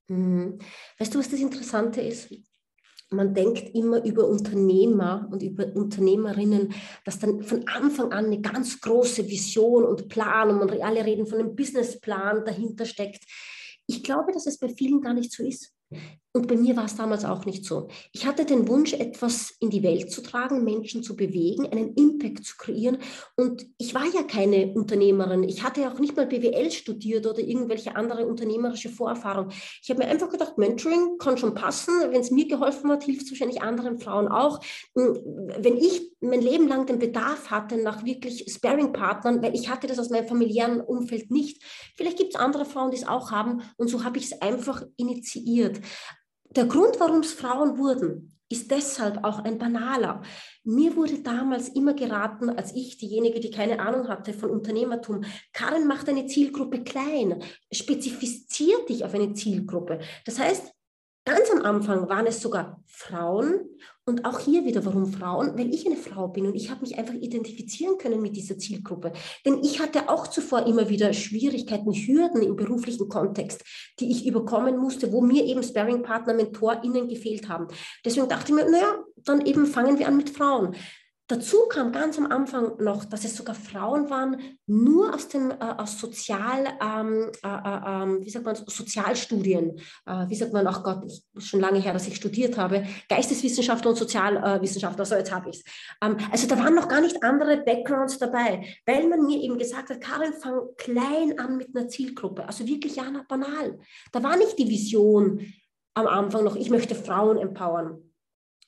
Mhm. 0.09 0.59
Weißt 0.99 1.15
du, 1.15 1.19
was 1.19 1.31
das 1.31 1.41
Interessante 1.41 2.01
ist? 2.01 2.33
Man 3.11 3.33
denkt 3.33 3.75
immer 3.75 4.05
über 4.05 4.29
Unternehmer 4.29 5.27
und 5.33 5.43
über 5.43 5.65
Unternehmerinnen, 5.75 6.75
dass 7.07 7.19
dann 7.19 7.43
von 7.43 7.67
Anfang 7.67 8.13
an 8.13 8.27
eine 8.27 8.41
ganz 8.41 8.81
große 8.81 9.27
Vision 9.27 9.85
und 9.85 10.09
Plan 10.09 10.51
und 10.51 10.59
man 10.59 10.83
alle 10.83 11.05
reden 11.05 11.27
von 11.27 11.39
einem 11.39 11.57
Businessplan 11.57 12.45
dahinter 12.45 12.85
steckt. 12.85 13.25
Ich 13.87 14.05
glaube, 14.05 14.33
dass 14.33 14.47
es 14.47 14.59
bei 14.59 14.69
vielen 14.69 15.01
gar 15.01 15.15
nicht 15.15 15.33
so 15.33 15.43
ist. 15.43 15.75
Und 16.39 16.47
bei 16.47 16.55
mir 16.55 16.77
war 16.77 16.85
es 16.85 16.95
damals 16.95 17.25
auch 17.25 17.47
nicht 17.47 17.65
so. 17.65 17.89
Ich 18.13 18.25
hatte 18.25 18.45
den 18.45 18.69
Wunsch, 18.69 18.93
etwas 18.93 19.57
in 19.59 19.71
die 19.71 19.83
Welt 19.83 20.13
zu 20.13 20.23
tragen, 20.23 20.63
Menschen 20.63 21.03
zu 21.03 21.17
bewegen, 21.17 21.67
einen 21.67 21.95
Impact 21.95 22.45
zu 22.45 22.57
kreieren. 22.57 22.99
Und 23.35 23.67
ich 23.77 23.93
war 23.93 24.05
ja 24.05 24.23
keine 24.23 24.73
Unternehmerin. 24.73 25.43
Ich 25.43 25.65
hatte 25.65 25.81
ja 25.81 25.93
auch 25.93 25.99
nicht 25.99 26.17
mal 26.17 26.29
BWL 26.29 26.71
studiert 26.71 27.27
oder 27.27 27.41
irgendwelche 27.41 27.97
andere 27.97 28.25
unternehmerische 28.25 28.89
Vorerfahrung. 28.89 29.49
Ich 29.83 29.91
habe 29.91 29.99
mir 29.99 30.09
einfach 30.09 30.31
gedacht, 30.31 30.59
Mentoring 30.59 31.19
kann 31.19 31.39
schon 31.39 31.55
passen. 31.55 31.93
Wenn 32.13 32.21
es 32.21 32.31
mir 32.31 32.47
geholfen 32.47 32.89
hat, 32.93 33.03
hilft 33.03 33.23
es 33.23 33.33
wahrscheinlich 33.33 33.61
anderen 33.61 33.99
Frauen 33.99 34.29
auch. 34.29 34.61
Hm, 34.95 35.19
wenn 35.59 35.77
ich 35.77 36.13
mein 36.21 36.41
Leben 36.41 36.69
lang 36.69 36.87
den 36.87 37.01
Bedarf 37.01 37.51
hatte 37.51 37.79
nach 37.83 38.05
wirklich 38.05 38.45
Sparing-Partnern, 38.49 39.43
weil 39.43 39.57
ich 39.57 39.69
hatte 39.69 39.89
das 39.89 39.99
aus 39.99 40.11
meinem 40.11 40.29
familiären 40.29 40.81
Umfeld 40.81 41.33
nicht. 41.33 41.65
Vielleicht 41.97 42.19
gibt 42.19 42.37
es 42.37 42.41
andere 42.41 42.65
Frauen, 42.65 42.93
die 42.93 42.97
es 42.97 43.09
auch 43.09 43.33
haben. 43.33 43.63
Und 43.77 43.89
so 43.89 44.05
habe 44.05 44.19
ich 44.19 44.27
es 44.27 44.41
einfach 44.41 44.85
initiiert. 44.97 45.81
Der 46.51 46.65
Grund, 46.65 46.99
warum 46.99 47.21
es 47.21 47.33
Frauen 47.33 47.79
wurden, 47.79 48.39
ist 48.51 48.71
deshalb 48.71 49.25
auch 49.25 49.41
ein 49.41 49.59
banaler. 49.59 50.23
Mir 50.65 50.97
wurde 50.97 51.21
damals 51.21 51.69
immer 51.69 51.93
geraten, 51.93 52.49
als 52.49 52.75
ich, 52.75 52.97
diejenige, 52.97 53.41
die 53.41 53.51
keine 53.51 53.81
Ahnung 53.81 54.09
hatte 54.09 54.33
von 54.33 54.51
Unternehmertum, 54.51 55.25
Karin 55.53 55.87
macht 55.87 56.09
eine 56.09 56.27
Zielgruppe 56.27 56.83
klein, 56.83 57.43
spezifiziert 57.71 58.89
dich 58.89 59.05
auf 59.05 59.15
eine 59.15 59.35
Zielgruppe. 59.35 59.99
Das 60.25 60.39
heißt, 60.39 60.73
Ganz 61.25 61.51
am 61.51 61.63
Anfang 61.63 62.09
waren 62.09 62.27
es 62.27 62.41
sogar 62.41 62.83
Frauen 62.87 63.61
und 64.07 64.25
auch 64.25 64.41
hier 64.41 64.65
wieder, 64.65 64.85
warum 64.87 65.13
Frauen? 65.13 65.59
Weil 65.59 65.75
ich 65.75 65.87
eine 65.87 65.97
Frau 65.97 66.29
bin 66.29 66.47
und 66.47 66.55
ich 66.55 66.71
habe 66.71 66.81
mich 66.81 66.97
einfach 66.97 67.13
identifizieren 67.13 67.99
können 67.99 68.23
mit 68.23 68.35
dieser 68.35 68.57
Zielgruppe. 68.57 69.13
Denn 69.45 69.63
ich 69.63 69.81
hatte 69.81 70.09
auch 70.09 70.27
zuvor 70.29 70.67
immer 70.67 70.89
wieder 70.89 71.13
Schwierigkeiten, 71.13 71.93
Hürden 71.93 72.43
im 72.43 72.57
beruflichen 72.57 73.09
Kontext, 73.11 73.63
die 74.01 74.11
ich 74.11 74.27
überkommen 74.27 74.79
musste, 74.79 75.13
wo 75.13 75.21
mir 75.21 75.45
eben 75.45 75.63
Sparringpartner, 75.63 76.33
MentorInnen 76.33 77.07
gefehlt 77.09 77.49
haben. 77.51 77.69
Deswegen 78.05 78.29
dachte 78.29 78.53
ich 78.53 78.55
mir, 78.55 78.71
naja, 78.71 79.05
dann 79.25 79.45
eben 79.45 79.67
fangen 79.67 79.99
wir 79.99 80.09
an 80.09 80.17
mit 80.17 80.31
Frauen. 80.31 80.75
Dazu 81.29 81.67
kam 81.69 81.93
ganz 81.93 82.17
am 82.17 82.33
Anfang 82.33 82.83
noch, 82.83 83.05
dass 83.05 83.23
es 83.23 83.37
sogar 83.37 83.55
Frauen 83.55 84.09
waren, 84.09 84.59
nur 84.67 85.15
aus 85.15 85.29
dem 85.29 85.51
äh, 85.51 85.57
aus 85.61 86.01
Sozial, 86.01 86.67
ähm, 86.83 87.31
äh, 87.45 87.49
äh, 87.49 87.81
ähm, 87.87 88.25
wie 88.25 88.31
sagt 88.31 88.47
man, 88.47 88.57
Sozialstudien, 88.57 89.79
äh, 90.07 90.27
wie 90.27 90.35
sagt 90.35 90.55
man, 90.55 90.67
ach 90.67 90.83
Gott, 90.83 91.05
ich, 91.07 91.23
schon 91.45 91.61
lange 91.61 91.81
her, 91.81 91.93
dass 91.93 92.09
ich 92.09 92.17
studiert 92.17 92.57
habe, 92.57 92.87
Geisteswissenschaftler 93.11 93.91
und 93.91 93.99
Sozialwissenschaftler, 93.99 95.05
so 95.05 95.17
jetzt 95.17 95.31
habe 95.31 95.51
ich 95.51 95.57
es. 95.57 95.65
Ähm, 96.03 96.17
also 96.33 96.49
da 96.49 96.59
waren 96.59 96.75
noch 96.75 96.89
gar 96.89 97.03
nicht 97.03 97.23
andere 97.23 97.59
Backgrounds 97.59 98.19
dabei, 98.19 98.65
weil 98.87 99.07
man 99.07 99.27
mir 99.27 99.43
eben 99.43 99.59
gesagt 99.59 99.91
hat, 99.91 100.01
Karin, 100.01 100.33
fang 100.33 100.61
klein 100.79 101.39
an 101.39 101.59
mit 101.59 101.77
einer 101.77 101.89
Zielgruppe, 101.89 102.47
also 102.47 102.67
wirklich 102.67 102.97
ja, 102.97 103.05
banal. 103.29 103.79
Da 104.13 104.23
war 104.23 104.39
nicht 104.39 104.59
die 104.59 104.71
Vision 104.71 105.53
am 105.93 106.07
Anfang 106.07 106.45
noch, 106.45 106.57
ich 106.57 106.71
möchte 106.71 106.95
Frauen 106.95 107.37
empowern 107.37 108.08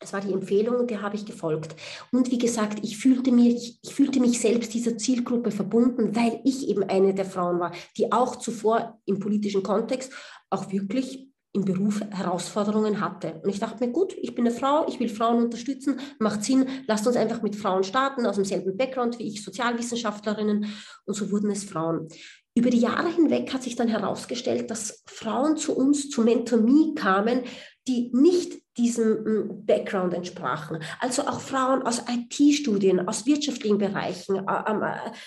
Es 0.02 0.14
war 0.14 0.22
die 0.22 0.32
Empfehlung, 0.32 0.86
der 0.86 1.02
habe 1.02 1.16
ich 1.16 1.26
gefolgt. 1.26 1.76
Und 2.10 2.30
wie 2.30 2.38
gesagt, 2.38 2.80
ich 2.82 2.96
fühlte, 2.96 3.32
mich, 3.32 3.78
ich 3.82 3.94
fühlte 3.94 4.18
mich 4.18 4.40
selbst 4.40 4.72
dieser 4.72 4.96
Zielgruppe 4.96 5.50
verbunden, 5.50 6.16
weil 6.16 6.40
ich 6.44 6.68
eben 6.68 6.84
eine 6.84 7.12
der 7.12 7.26
Frauen 7.26 7.60
war, 7.60 7.72
die 7.98 8.10
auch 8.10 8.36
zuvor 8.36 8.98
im 9.04 9.18
politischen 9.18 9.62
Kontext 9.62 10.10
auch 10.48 10.72
wirklich 10.72 11.29
im 11.52 11.64
Beruf 11.64 12.00
Herausforderungen 12.10 13.00
hatte. 13.00 13.40
Und 13.42 13.50
ich 13.50 13.58
dachte 13.58 13.84
mir, 13.84 13.92
gut, 13.92 14.14
ich 14.20 14.34
bin 14.34 14.46
eine 14.46 14.54
Frau, 14.54 14.86
ich 14.88 15.00
will 15.00 15.08
Frauen 15.08 15.42
unterstützen, 15.42 15.98
macht 16.18 16.44
Sinn, 16.44 16.66
lasst 16.86 17.06
uns 17.06 17.16
einfach 17.16 17.42
mit 17.42 17.56
Frauen 17.56 17.82
starten, 17.82 18.26
aus 18.26 18.36
demselben 18.36 18.76
Background 18.76 19.18
wie 19.18 19.26
ich, 19.26 19.42
Sozialwissenschaftlerinnen. 19.42 20.66
Und 21.06 21.14
so 21.14 21.30
wurden 21.30 21.50
es 21.50 21.64
Frauen. 21.64 22.08
Über 22.54 22.70
die 22.70 22.80
Jahre 22.80 23.08
hinweg 23.08 23.52
hat 23.52 23.62
sich 23.62 23.76
dann 23.76 23.88
herausgestellt, 23.88 24.70
dass 24.70 25.02
Frauen 25.06 25.56
zu 25.56 25.76
uns, 25.76 26.10
zu 26.10 26.22
Mentomie 26.22 26.94
kamen, 26.94 27.42
die 27.86 28.10
nicht 28.12 28.60
diesem 28.76 29.24
hm, 29.24 29.66
Background 29.66 30.14
entsprachen. 30.14 30.78
Also 31.00 31.22
auch 31.22 31.40
Frauen 31.40 31.82
aus 31.82 32.02
IT-Studien, 32.08 33.08
aus 33.08 33.26
wirtschaftlichen 33.26 33.78
Bereichen. 33.78 34.36
Äh, 34.36 34.72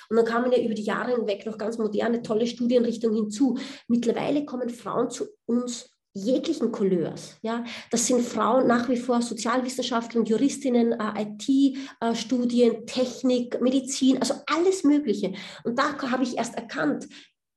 und 0.10 0.16
dann 0.16 0.26
kamen 0.26 0.52
ja 0.52 0.60
über 0.60 0.74
die 0.74 0.84
Jahre 0.84 1.16
hinweg 1.16 1.46
noch 1.46 1.58
ganz 1.58 1.78
moderne, 1.78 2.22
tolle 2.22 2.48
Studienrichtungen 2.48 3.16
hinzu. 3.16 3.58
Mittlerweile 3.88 4.46
kommen 4.46 4.70
Frauen 4.70 5.10
zu 5.10 5.26
uns 5.46 5.93
jeglichen 6.14 6.72
Couleurs. 6.72 7.38
Ja? 7.42 7.64
Das 7.92 8.08
sind 8.08 8.22
Frauen 8.22 8.68
nach 8.68 8.88
wie 8.90 8.98
vor 8.98 9.22
Sozialwissenschaftler, 9.22 10.24
Juristinnen, 10.24 10.94
äh, 10.94 11.24
IT-Studien, 11.24 12.86
Technik, 12.86 13.60
Medizin, 13.62 14.20
also 14.20 14.36
alles 14.46 14.84
Mögliche. 14.84 15.34
Und 15.64 15.78
da 15.78 15.98
habe 16.12 16.24
ich 16.24 16.38
erst 16.38 16.56
erkannt, 16.56 17.08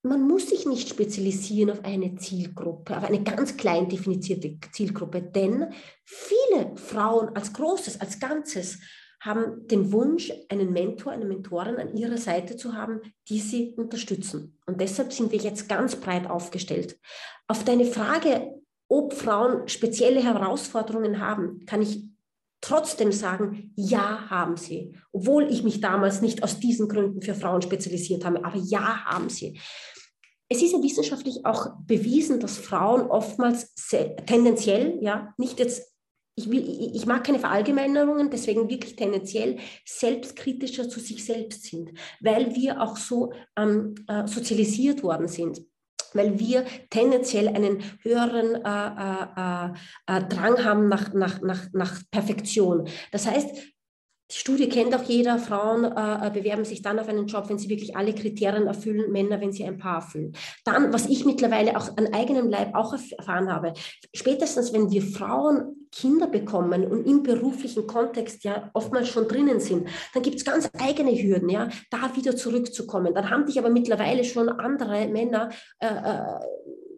man 0.02 0.22
muss 0.22 0.50
sich 0.50 0.66
nicht 0.66 0.88
spezialisieren 0.88 1.70
auf 1.70 1.84
eine 1.84 2.14
Zielgruppe, 2.14 2.96
auf 2.96 3.04
eine 3.04 3.22
ganz 3.22 3.56
klein 3.56 3.88
definierte 3.88 4.56
Zielgruppe, 4.72 5.20
denn 5.20 5.66
viele 6.04 6.76
Frauen 6.76 7.30
als 7.34 7.52
Großes, 7.52 8.00
als 8.00 8.20
Ganzes 8.20 8.78
haben 9.26 9.66
den 9.66 9.92
Wunsch, 9.92 10.33
einen 10.49 10.73
Mentor, 10.73 11.12
eine 11.12 11.25
Mentorin 11.25 11.76
an 11.76 11.95
ihrer 11.97 12.16
Seite 12.16 12.56
zu 12.56 12.75
haben, 12.75 13.00
die 13.28 13.40
sie 13.40 13.75
unterstützen. 13.76 14.59
Und 14.66 14.80
deshalb 14.80 15.12
sind 15.12 15.33
wir 15.33 15.38
jetzt 15.38 15.68
ganz 15.68 15.97
breit 15.97 16.30
aufgestellt. 16.30 16.99
Auf 17.49 17.64
deine 17.64 17.85
Frage, 17.85 18.54
ob 18.88 19.12
Frauen 19.12 19.68
spezielle 19.68 20.23
Herausforderungen 20.23 21.21
haben, 21.21 21.66
kann 21.66 21.83
ich 21.83 22.04
trotzdem 22.61 23.12
sagen, 23.12 23.73
ja, 23.76 24.30
haben 24.30 24.56
sie. 24.56 24.97
Obwohl 25.12 25.50
ich 25.50 25.62
mich 25.62 25.80
damals 25.80 26.23
nicht 26.23 26.42
aus 26.42 26.59
diesen 26.59 26.88
Gründen 26.88 27.21
für 27.21 27.35
Frauen 27.35 27.62
spezialisiert 27.62 28.25
habe, 28.25 28.45
aber 28.45 28.59
ja, 28.59 29.04
haben 29.04 29.28
sie. 29.28 29.61
Es 30.49 30.62
ist 30.62 30.73
ja 30.73 30.83
wissenschaftlich 30.83 31.45
auch 31.45 31.71
bewiesen, 31.85 32.38
dass 32.38 32.56
Frauen 32.56 33.11
oftmals 33.11 33.75
tendenziell, 34.26 34.99
ja, 35.00 35.35
nicht 35.37 35.59
jetzt 35.59 35.95
ich, 36.36 36.50
will, 36.50 36.92
ich 36.94 37.06
mag 37.06 37.24
keine 37.24 37.38
Verallgemeinerungen, 37.38 38.30
deswegen 38.30 38.68
wirklich 38.68 38.94
tendenziell 38.94 39.58
selbstkritischer 39.84 40.88
zu 40.88 41.00
sich 41.00 41.24
selbst 41.24 41.64
sind, 41.64 41.92
weil 42.20 42.54
wir 42.54 42.82
auch 42.82 42.96
so 42.96 43.32
ähm, 43.56 43.94
äh, 44.06 44.26
sozialisiert 44.26 45.02
worden 45.02 45.28
sind 45.28 45.60
weil 46.12 46.38
wir 46.38 46.64
tendenziell 46.88 47.48
einen 47.48 47.82
höheren 48.00 48.54
äh, 48.54 48.88
äh, 48.96 49.26
äh, 49.36 50.16
äh 50.16 50.28
Drang 50.28 50.64
haben 50.64 50.88
nach, 50.88 51.12
nach, 51.12 51.42
nach, 51.42 51.66
nach 51.72 52.00
Perfektion. 52.10 52.88
Das 53.12 53.26
heißt, 53.26 53.75
die 54.30 54.37
Studie 54.37 54.68
kennt 54.68 54.95
auch 54.95 55.04
jeder, 55.04 55.38
Frauen 55.38 55.85
äh, 55.85 56.26
äh, 56.26 56.30
bewerben 56.30 56.64
sich 56.64 56.83
dann 56.83 56.99
auf 56.99 57.09
einen 57.09 57.26
Job, 57.26 57.49
wenn 57.49 57.59
sie 57.59 57.68
wirklich 57.68 57.97
alle 57.97 58.12
Kriterien 58.12 58.66
erfüllen, 58.66 59.12
Männer, 59.12 59.40
wenn 59.40 59.52
sie 59.52 59.64
ein 59.64 59.78
Paar 59.78 59.97
erfüllen. 59.97 60.33
Dann, 60.64 60.92
was 60.92 61.06
ich 61.06 61.25
mittlerweile 61.25 61.76
auch 61.76 61.97
an 61.97 62.12
eigenem 62.12 62.49
Leib 62.49 62.75
auch 62.75 62.92
erfahren 62.92 63.52
habe, 63.52 63.73
spätestens 64.12 64.73
wenn 64.73 64.90
wir 64.90 65.02
Frauen 65.02 65.87
Kinder 65.92 66.26
bekommen 66.26 66.85
und 66.85 67.06
im 67.06 67.23
beruflichen 67.23 67.87
Kontext 67.87 68.42
ja 68.45 68.68
oftmals 68.75 69.09
schon 69.09 69.28
drinnen 69.28 69.61
sind, 69.61 69.88
dann 70.12 70.23
gibt 70.23 70.37
es 70.37 70.45
ganz 70.45 70.68
eigene 70.78 71.12
Hürden, 71.12 71.49
ja, 71.49 71.68
da 71.90 72.14
wieder 72.16 72.37
zurückzukommen. 72.37 73.14
Dann 73.14 73.30
haben 73.30 73.47
dich 73.47 73.59
aber 73.59 73.71
mittlerweile 73.71 74.25
schon 74.25 74.49
andere 74.49 75.06
Männer 75.09 75.50
äh, 75.78 75.87
äh 75.87 76.40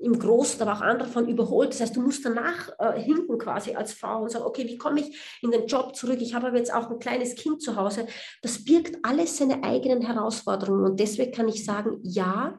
im 0.00 0.18
Großen, 0.18 0.60
aber 0.62 0.74
auch 0.74 0.80
andere 0.80 1.08
von 1.08 1.28
überholt. 1.28 1.70
Das 1.70 1.80
heißt, 1.80 1.96
du 1.96 2.00
musst 2.00 2.24
danach 2.24 2.70
äh, 2.78 3.00
hinten 3.00 3.38
quasi 3.38 3.74
als 3.74 3.92
Frau 3.92 4.22
und 4.22 4.30
sagen, 4.30 4.44
okay, 4.44 4.66
wie 4.66 4.78
komme 4.78 5.00
ich 5.00 5.38
in 5.42 5.50
den 5.50 5.66
Job 5.66 5.94
zurück? 5.96 6.20
Ich 6.20 6.34
habe 6.34 6.48
aber 6.48 6.56
jetzt 6.56 6.72
auch 6.72 6.90
ein 6.90 6.98
kleines 6.98 7.34
Kind 7.34 7.62
zu 7.62 7.76
Hause. 7.76 8.06
Das 8.42 8.64
birgt 8.64 8.96
alles 9.02 9.36
seine 9.36 9.62
eigenen 9.64 10.02
Herausforderungen. 10.02 10.84
Und 10.84 11.00
deswegen 11.00 11.32
kann 11.32 11.48
ich 11.48 11.64
sagen, 11.64 11.98
ja, 12.02 12.58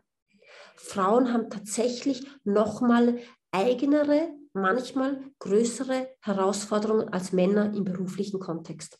Frauen 0.75 1.34
haben 1.34 1.50
tatsächlich 1.50 2.25
nochmal 2.43 3.19
eigenere, 3.51 4.29
manchmal 4.53 5.22
größere 5.39 6.10
Herausforderungen 6.22 7.10
als 7.10 7.31
Männer 7.31 7.74
im 7.75 7.84
beruflichen 7.84 8.39
Kontext. 8.39 9.00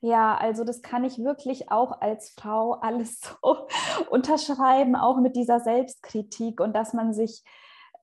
Ja, 0.00 0.36
also 0.36 0.64
das 0.64 0.82
kann 0.82 1.04
ich 1.04 1.18
wirklich 1.18 1.70
auch 1.70 2.00
als 2.00 2.30
Frau 2.30 2.72
alles 2.80 3.20
so 3.20 3.68
unterschreiben, 4.10 4.96
auch 4.96 5.18
mit 5.18 5.36
dieser 5.36 5.60
Selbstkritik 5.60 6.60
und 6.60 6.74
dass 6.74 6.92
man 6.92 7.12
sich 7.12 7.42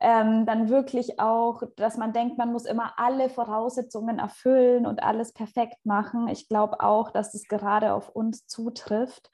ähm, 0.01 0.45
dann 0.45 0.69
wirklich 0.69 1.19
auch, 1.19 1.63
dass 1.77 1.97
man 1.97 2.11
denkt, 2.11 2.37
man 2.37 2.51
muss 2.51 2.65
immer 2.65 2.93
alle 2.97 3.29
Voraussetzungen 3.29 4.19
erfüllen 4.19 4.85
und 4.85 5.01
alles 5.01 5.31
perfekt 5.31 5.85
machen. 5.85 6.27
Ich 6.27 6.49
glaube 6.49 6.81
auch, 6.81 7.11
dass 7.11 7.33
es 7.33 7.47
gerade 7.47 7.93
auf 7.93 8.09
uns 8.09 8.45
zutrifft. 8.45 9.31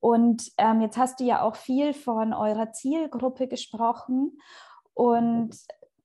Und 0.00 0.50
ähm, 0.56 0.80
jetzt 0.80 0.96
hast 0.96 1.20
du 1.20 1.24
ja 1.24 1.42
auch 1.42 1.56
viel 1.56 1.92
von 1.92 2.32
eurer 2.32 2.72
Zielgruppe 2.72 3.46
gesprochen. 3.48 4.38
Und 4.94 5.56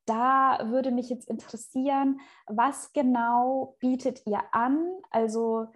da 0.05 0.59
würde 0.69 0.91
mich 0.91 1.09
jetzt 1.09 1.29
interessieren, 1.29 2.19
was 2.45 2.93
genau 2.93 3.75
bietet 3.79 4.21
ihr 4.25 4.41
an? 4.51 4.85
Also 5.11 5.67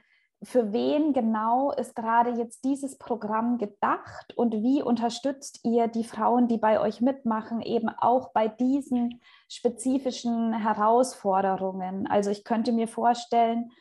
für 0.43 0.74
wen 0.74 1.13
genau 1.13 1.71
ist 1.71 1.95
gerade 1.95 2.31
jetzt 2.31 2.63
dieses 2.63 2.98
Programm 2.98 3.60
gedacht 3.60 4.36
und 4.36 4.53
wie 4.53 4.81
unterstützt 4.81 5.60
ihr 5.63 5.88
die 5.88 6.03
Frauen, 6.03 6.48
die 6.48 6.57
bei 6.57 6.79
euch 6.79 7.00
mitmachen, 7.00 7.62
eben 7.62 7.89
auch 7.89 8.31
bei 8.33 8.48
diesen 8.48 9.21
spezifischen 9.48 10.53
Herausforderungen? 10.53 12.07
Also 12.07 12.31
ich 12.31 12.43
könnte 12.43 12.71
mir 12.71 12.88
vorstellen, 12.88 13.71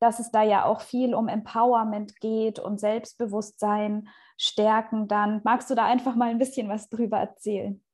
dass 0.00 0.18
es 0.18 0.30
da 0.30 0.42
ja 0.42 0.64
auch 0.64 0.80
viel 0.80 1.14
um 1.14 1.28
Empowerment 1.28 2.18
geht 2.20 2.58
und 2.58 2.80
Selbstbewusstsein 2.80 4.08
stärken. 4.36 5.08
Dann 5.08 5.42
magst 5.44 5.70
du 5.70 5.74
da 5.74 5.84
einfach 5.84 6.16
mal 6.16 6.30
ein 6.30 6.38
bisschen 6.38 6.68
was 6.68 6.88
drüber 6.88 7.18
erzählen? 7.18 7.84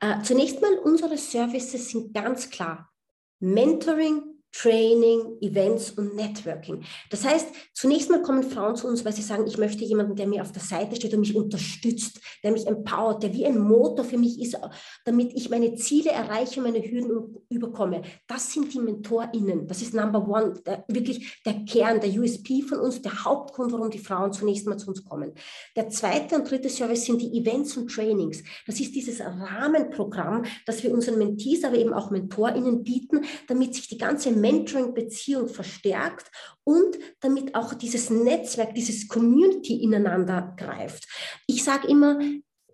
Äh, 0.00 0.22
zunächst 0.22 0.62
mal, 0.62 0.78
unsere 0.78 1.16
Services 1.18 1.90
sind 1.90 2.14
ganz 2.14 2.50
klar. 2.50 2.90
Mentoring, 3.38 4.33
Training, 4.56 5.36
Events 5.40 5.90
und 5.90 6.14
Networking. 6.14 6.84
Das 7.10 7.24
heißt, 7.24 7.48
zunächst 7.72 8.08
mal 8.08 8.22
kommen 8.22 8.44
Frauen 8.44 8.76
zu 8.76 8.86
uns, 8.86 9.04
weil 9.04 9.12
sie 9.12 9.22
sagen, 9.22 9.46
ich 9.48 9.58
möchte 9.58 9.84
jemanden, 9.84 10.14
der 10.14 10.28
mir 10.28 10.42
auf 10.42 10.52
der 10.52 10.62
Seite 10.62 10.94
steht 10.94 11.12
und 11.12 11.20
mich 11.20 11.34
unterstützt, 11.34 12.20
der 12.42 12.52
mich 12.52 12.66
empowert, 12.66 13.22
der 13.22 13.32
wie 13.32 13.46
ein 13.46 13.58
Motor 13.58 14.04
für 14.04 14.16
mich 14.16 14.40
ist, 14.40 14.56
damit 15.04 15.32
ich 15.34 15.50
meine 15.50 15.74
Ziele 15.74 16.10
erreiche, 16.10 16.60
meine 16.60 16.78
Hürden 16.78 17.36
überkomme. 17.48 18.02
Das 18.28 18.52
sind 18.52 18.72
die 18.72 18.78
MentorInnen. 18.78 19.66
Das 19.66 19.82
ist 19.82 19.92
Number 19.92 20.26
One, 20.28 20.54
der, 20.64 20.84
wirklich 20.86 21.42
der 21.44 21.64
Kern, 21.64 22.00
der 22.00 22.10
USP 22.10 22.62
von 22.62 22.78
uns, 22.78 23.02
der 23.02 23.24
Hauptgrund, 23.24 23.72
warum 23.72 23.90
die 23.90 23.98
Frauen 23.98 24.32
zunächst 24.32 24.66
mal 24.68 24.78
zu 24.78 24.88
uns 24.88 25.04
kommen. 25.04 25.32
Der 25.74 25.88
zweite 25.88 26.36
und 26.36 26.48
dritte 26.48 26.68
Service 26.68 27.06
sind 27.06 27.20
die 27.20 27.36
Events 27.40 27.76
und 27.76 27.90
Trainings. 27.90 28.42
Das 28.66 28.78
ist 28.78 28.94
dieses 28.94 29.20
Rahmenprogramm, 29.20 30.44
das 30.64 30.82
wir 30.84 30.92
unseren 30.92 31.18
Mentees, 31.18 31.64
aber 31.64 31.76
eben 31.76 31.92
auch 31.92 32.12
MentorInnen 32.12 32.84
bieten, 32.84 33.22
damit 33.48 33.74
sich 33.74 33.88
die 33.88 33.98
ganze 33.98 34.43
Mentoring-Beziehung 34.44 35.48
verstärkt 35.48 36.30
und 36.64 36.98
damit 37.20 37.54
auch 37.54 37.72
dieses 37.72 38.10
Netzwerk, 38.10 38.74
dieses 38.74 39.08
Community 39.08 39.82
ineinander 39.82 40.54
greift. 40.58 41.08
Ich 41.46 41.64
sage 41.64 41.88
immer, 41.88 42.18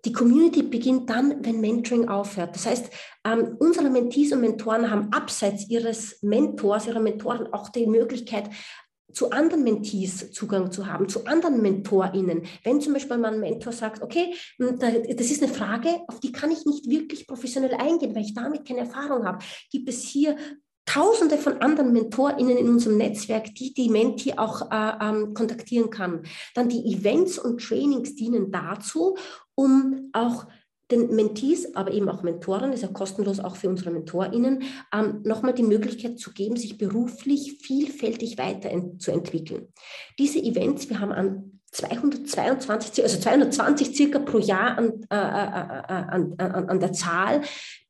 die 0.03 0.11
Community 0.11 0.63
beginnt 0.63 1.09
dann, 1.09 1.45
wenn 1.45 1.61
Mentoring 1.61 2.09
aufhört. 2.09 2.55
Das 2.55 2.65
heißt, 2.65 2.89
ähm, 3.23 3.55
unsere 3.59 3.89
Mentees 3.89 4.33
und 4.33 4.41
Mentoren 4.41 4.89
haben 4.89 5.13
abseits 5.13 5.69
ihres 5.69 6.17
Mentors, 6.23 6.87
ihrer 6.87 6.99
Mentoren 6.99 7.53
auch 7.53 7.69
die 7.69 7.85
Möglichkeit, 7.85 8.49
zu 9.13 9.29
anderen 9.29 9.63
Mentees 9.63 10.31
Zugang 10.31 10.71
zu 10.71 10.87
haben, 10.87 11.09
zu 11.09 11.25
anderen 11.25 11.61
MentorInnen. 11.61 12.43
Wenn 12.63 12.81
zum 12.81 12.93
Beispiel 12.93 13.17
mein 13.17 13.39
Mentor 13.39 13.73
sagt, 13.73 14.01
okay, 14.01 14.33
hm, 14.57 14.79
das 14.79 15.31
ist 15.31 15.43
eine 15.43 15.53
Frage, 15.53 15.89
auf 16.07 16.19
die 16.19 16.31
kann 16.31 16.51
ich 16.51 16.65
nicht 16.65 16.89
wirklich 16.89 17.27
professionell 17.27 17.73
eingehen, 17.73 18.15
weil 18.15 18.23
ich 18.23 18.33
damit 18.33 18.65
keine 18.65 18.81
Erfahrung 18.81 19.25
habe. 19.25 19.39
Gibt 19.69 19.89
es 19.89 20.03
hier 20.03 20.35
Tausende 20.85 21.37
von 21.37 21.57
anderen 21.61 21.93
MentorInnen 21.93 22.57
in 22.57 22.69
unserem 22.69 22.97
Netzwerk, 22.97 23.53
die 23.55 23.73
die 23.73 23.89
Menti 23.89 24.33
auch 24.33 24.71
äh, 24.71 24.93
ähm, 25.01 25.33
kontaktieren 25.33 25.89
kann. 25.89 26.23
Dann 26.55 26.69
die 26.69 26.93
Events 26.93 27.37
und 27.37 27.61
Trainings 27.61 28.15
dienen 28.15 28.51
dazu, 28.51 29.15
um 29.55 30.09
auch 30.13 30.47
den 30.91 31.15
Mentees, 31.15 31.75
aber 31.75 31.91
eben 31.91 32.09
auch 32.09 32.23
Mentoren, 32.23 32.73
ist 32.73 32.81
ja 32.81 32.89
kostenlos 32.89 33.39
auch 33.39 33.55
für 33.55 33.69
unsere 33.69 33.91
MentorInnen, 33.91 34.63
ähm, 34.93 35.21
nochmal 35.23 35.53
die 35.53 35.63
Möglichkeit 35.63 36.19
zu 36.19 36.33
geben, 36.33 36.57
sich 36.57 36.77
beruflich 36.77 37.59
vielfältig 37.61 38.37
weiterzuentwickeln. 38.37 39.67
Diese 40.19 40.39
Events, 40.39 40.89
wir 40.89 40.99
haben 40.99 41.11
an 41.11 41.61
222, 41.71 43.03
also 43.03 43.19
220 43.19 43.95
circa 43.95 44.19
pro 44.19 44.39
Jahr 44.39 44.77
an, 44.77 45.05
äh, 45.09 45.15
äh, 45.15 45.17
an, 45.17 46.35
an, 46.37 46.69
an 46.69 46.79
der 46.79 46.91
Zahl, 46.91 47.41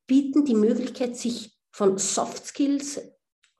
bieten 0.06 0.44
die 0.44 0.54
Möglichkeit, 0.54 1.16
sich 1.16 1.56
von 1.72 1.98
Soft 1.98 2.46
Skills 2.46 3.00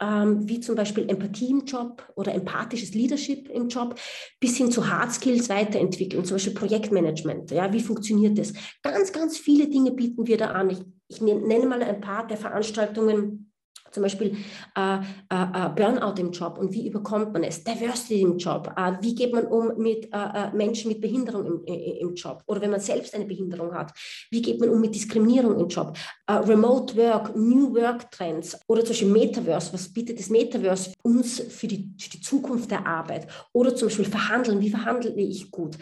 ähm, 0.02 0.48
wie 0.48 0.60
zum 0.60 0.74
Beispiel 0.74 1.08
Empathie 1.08 1.50
im 1.50 1.64
Job 1.64 2.04
oder 2.16 2.34
empathisches 2.34 2.92
Leadership 2.94 3.48
im 3.48 3.68
Job, 3.68 3.94
bis 4.40 4.56
hin 4.56 4.70
zu 4.70 4.88
Hard 4.90 5.12
Skills 5.12 5.48
weiterentwickeln, 5.48 6.24
zum 6.24 6.34
Beispiel 6.34 6.54
Projektmanagement. 6.54 7.50
Ja, 7.52 7.72
wie 7.72 7.82
funktioniert 7.82 8.36
das? 8.36 8.52
Ganz, 8.82 9.12
ganz 9.12 9.38
viele 9.38 9.68
Dinge 9.68 9.92
bieten 9.92 10.26
wir 10.26 10.36
da 10.36 10.50
an. 10.50 10.70
Ich, 10.70 10.80
ich 11.08 11.20
nenne 11.20 11.66
mal 11.66 11.82
ein 11.82 12.00
paar 12.00 12.26
der 12.26 12.36
Veranstaltungen 12.36 13.51
zum 13.92 14.02
Beispiel 14.02 14.36
äh, 14.76 14.96
äh, 14.96 14.98
äh, 15.30 15.68
Burnout 15.74 16.18
im 16.18 16.32
Job 16.32 16.58
und 16.58 16.72
wie 16.72 16.88
überkommt 16.88 17.32
man 17.32 17.44
es? 17.44 17.62
Diversity 17.62 18.22
im 18.22 18.38
Job. 18.38 18.72
Äh, 18.76 18.92
wie 19.00 19.14
geht 19.14 19.32
man 19.32 19.46
um 19.46 19.72
mit 19.76 20.06
äh, 20.06 20.16
äh, 20.16 20.52
Menschen 20.54 20.88
mit 20.88 21.00
Behinderung 21.00 21.44
im, 21.46 21.64
im, 21.64 22.14
Job? 22.14 22.42
Oder 22.46 22.62
wenn 22.62 22.70
man 22.70 22.80
selbst 22.80 23.14
eine 23.14 23.26
Behinderung 23.26 23.74
hat, 23.74 23.92
wie 24.30 24.42
geht 24.42 24.60
man 24.60 24.70
um 24.70 24.80
mit 24.80 24.94
Diskriminierung 24.94 25.58
im 25.58 25.68
Job? 25.68 25.96
Remote 26.28 26.96
Work, 26.96 27.36
New 27.36 27.74
Work 27.74 28.10
Trends 28.10 28.58
oder 28.66 28.80
zum 28.80 28.90
Beispiel 28.90 29.08
Metaverse. 29.08 29.72
Was 29.72 29.92
bietet 29.92 30.18
das 30.18 30.30
Metaverse 30.30 30.94
uns 31.02 31.40
für 31.40 31.66
die, 31.66 31.92
für 31.98 32.10
die 32.10 32.20
Zukunft 32.20 32.70
der 32.70 32.86
Arbeit? 32.86 33.26
Oder 33.52 33.74
zum 33.74 33.88
Beispiel 33.88 34.06
Verhandeln. 34.06 34.60
Wie 34.60 34.70
verhandle 34.70 35.12
ich 35.16 35.50
gut? 35.50 35.76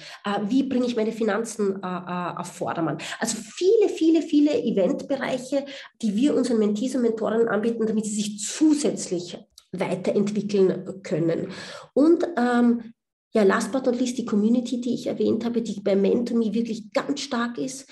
wie 0.49 0.65
bringe 0.65 0.87
ich 0.87 0.97
meine 0.97 1.13
Finanzen 1.13 1.83
auf 1.83 2.49
Vordermann? 2.49 2.99
Also 3.19 3.37
viele, 3.39 3.89
viele, 3.89 4.23
viele 4.23 4.61
Eventbereiche, 4.63 5.65
die 6.03 6.17
wir 6.17 6.35
unseren 6.35 6.59
Mentees 6.59 6.95
und 6.95 7.03
Mentoren 7.03 7.49
anbieten, 7.49 7.87
damit 7.87 8.00
damit 8.01 8.07
sie 8.07 8.23
sich 8.23 8.39
zusätzlich 8.41 9.39
weiterentwickeln 9.73 11.03
können. 11.03 11.53
Und 11.95 12.25
ähm, 12.37 12.93
ja, 13.33 13.45
last 13.45 13.71
but 13.71 13.87
not 13.87 13.99
least 13.99 14.19
die 14.19 14.25
Community, 14.25 14.81
die 14.81 14.95
ich 14.95 15.07
erwähnt 15.07 15.45
habe, 15.45 15.63
die 15.63 15.81
bei 15.81 15.95
Mentomy 15.95 16.53
wirklich 16.53 16.93
ganz 16.93 17.21
stark 17.21 17.59
ist. 17.59 17.89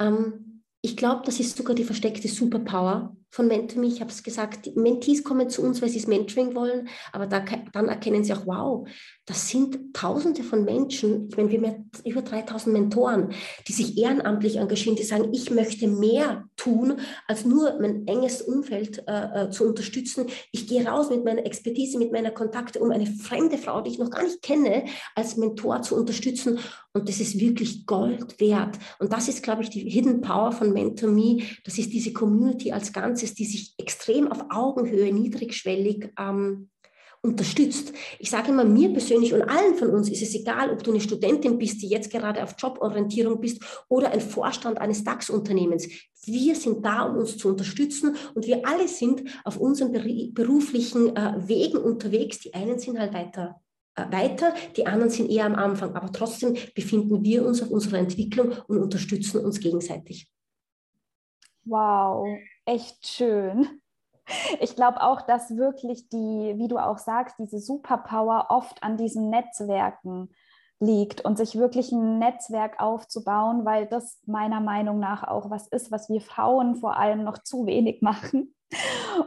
Ähm, 0.00 0.62
ich 0.80 0.96
glaube, 0.96 1.22
das 1.24 1.40
ist 1.40 1.56
sogar 1.56 1.74
die 1.74 1.84
versteckte 1.84 2.28
Superpower 2.28 3.16
von 3.30 3.48
MentorMe. 3.48 3.88
Ich 3.88 4.00
habe 4.00 4.10
es 4.10 4.22
gesagt, 4.22 4.76
Mentees 4.76 5.24
kommen 5.24 5.50
zu 5.50 5.62
uns, 5.62 5.82
weil 5.82 5.88
sie 5.88 5.98
das 5.98 6.06
Mentoring 6.06 6.54
wollen, 6.54 6.88
aber 7.12 7.26
da, 7.26 7.44
dann 7.72 7.88
erkennen 7.88 8.22
sie 8.22 8.32
auch, 8.32 8.46
wow, 8.46 8.88
das 9.28 9.48
sind 9.48 9.92
Tausende 9.92 10.42
von 10.42 10.64
Menschen. 10.64 11.28
Ich 11.28 11.36
meine, 11.36 11.50
wir 11.50 11.68
haben 11.68 11.90
über 12.04 12.22
3000 12.22 12.72
Mentoren, 12.72 13.34
die 13.66 13.72
sich 13.72 13.98
ehrenamtlich 13.98 14.56
engagieren, 14.56 14.96
die 14.96 15.02
sagen, 15.02 15.34
ich 15.34 15.50
möchte 15.50 15.86
mehr 15.86 16.48
tun, 16.56 16.98
als 17.26 17.44
nur 17.44 17.78
mein 17.78 18.06
enges 18.06 18.40
Umfeld 18.40 19.04
äh, 19.06 19.44
äh, 19.44 19.50
zu 19.50 19.64
unterstützen. 19.64 20.26
Ich 20.50 20.66
gehe 20.66 20.86
raus 20.86 21.10
mit 21.10 21.24
meiner 21.24 21.44
Expertise, 21.44 21.98
mit 21.98 22.10
meiner 22.10 22.30
Kontakte, 22.30 22.80
um 22.80 22.90
eine 22.90 23.06
fremde 23.06 23.58
Frau, 23.58 23.82
die 23.82 23.90
ich 23.90 23.98
noch 23.98 24.10
gar 24.10 24.22
nicht 24.22 24.40
kenne, 24.40 24.86
als 25.14 25.36
Mentor 25.36 25.82
zu 25.82 25.96
unterstützen. 25.96 26.58
Und 26.94 27.08
das 27.08 27.20
ist 27.20 27.38
wirklich 27.38 27.84
Gold 27.84 28.40
wert. 28.40 28.78
Und 28.98 29.12
das 29.12 29.28
ist, 29.28 29.42
glaube 29.42 29.62
ich, 29.62 29.68
die 29.68 29.80
Hidden 29.90 30.22
Power 30.22 30.52
von 30.52 30.72
MentorMe. 30.72 31.42
Das 31.64 31.76
ist 31.76 31.92
diese 31.92 32.14
Community 32.14 32.72
als 32.72 32.92
Ganzes 32.94 33.34
die 33.34 33.44
sich 33.44 33.74
extrem 33.78 34.32
auf 34.32 34.46
Augenhöhe, 34.48 35.12
niedrigschwellig 35.12 36.10
ähm, 36.18 36.70
unterstützt. 37.28 37.92
Ich 38.18 38.30
sage 38.30 38.50
immer, 38.50 38.64
mir 38.64 38.92
persönlich 38.92 39.32
und 39.34 39.42
allen 39.42 39.74
von 39.74 39.90
uns 39.90 40.10
ist 40.10 40.22
es 40.22 40.34
egal, 40.34 40.70
ob 40.70 40.82
du 40.82 40.90
eine 40.90 41.00
Studentin 41.00 41.58
bist, 41.58 41.82
die 41.82 41.88
jetzt 41.88 42.10
gerade 42.10 42.42
auf 42.42 42.54
Joborientierung 42.58 43.40
bist 43.40 43.62
oder 43.88 44.10
ein 44.10 44.20
Vorstand 44.20 44.78
eines 44.78 45.04
DAX-Unternehmens. 45.04 45.88
Wir 46.24 46.54
sind 46.54 46.84
da, 46.84 47.02
um 47.02 47.18
uns 47.18 47.36
zu 47.36 47.48
unterstützen 47.48 48.16
und 48.34 48.46
wir 48.46 48.66
alle 48.66 48.88
sind 48.88 49.22
auf 49.44 49.56
unseren 49.58 49.92
beruflichen 50.32 51.16
äh, 51.16 51.34
Wegen 51.46 51.78
unterwegs. 51.78 52.40
Die 52.40 52.54
einen 52.54 52.78
sind 52.78 52.98
halt 52.98 53.14
weiter 53.14 53.60
äh, 53.94 54.12
weiter, 54.12 54.54
die 54.76 54.86
anderen 54.86 55.10
sind 55.10 55.30
eher 55.30 55.46
am 55.46 55.54
Anfang, 55.54 55.94
aber 55.94 56.12
trotzdem 56.12 56.56
befinden 56.74 57.22
wir 57.24 57.44
uns 57.44 57.62
auf 57.62 57.70
unserer 57.70 57.98
Entwicklung 57.98 58.52
und 58.66 58.78
unterstützen 58.78 59.44
uns 59.44 59.60
gegenseitig. 59.60 60.30
Wow, 61.64 62.26
echt 62.64 63.06
schön. 63.06 63.80
Ich 64.60 64.76
glaube 64.76 65.02
auch, 65.02 65.22
dass 65.22 65.56
wirklich 65.56 66.08
die, 66.08 66.54
wie 66.56 66.68
du 66.68 66.78
auch 66.78 66.98
sagst, 66.98 67.36
diese 67.38 67.58
Superpower 67.58 68.46
oft 68.50 68.82
an 68.82 68.96
diesen 68.96 69.30
Netzwerken 69.30 70.30
liegt 70.80 71.24
und 71.24 71.36
sich 71.38 71.56
wirklich 71.56 71.90
ein 71.92 72.18
Netzwerk 72.18 72.80
aufzubauen, 72.80 73.64
weil 73.64 73.86
das 73.86 74.20
meiner 74.26 74.60
Meinung 74.60 75.00
nach 75.00 75.24
auch 75.24 75.50
was 75.50 75.66
ist, 75.68 75.90
was 75.90 76.08
wir 76.08 76.20
Frauen 76.20 76.76
vor 76.76 76.96
allem 76.96 77.24
noch 77.24 77.38
zu 77.38 77.66
wenig 77.66 78.02
machen. 78.02 78.54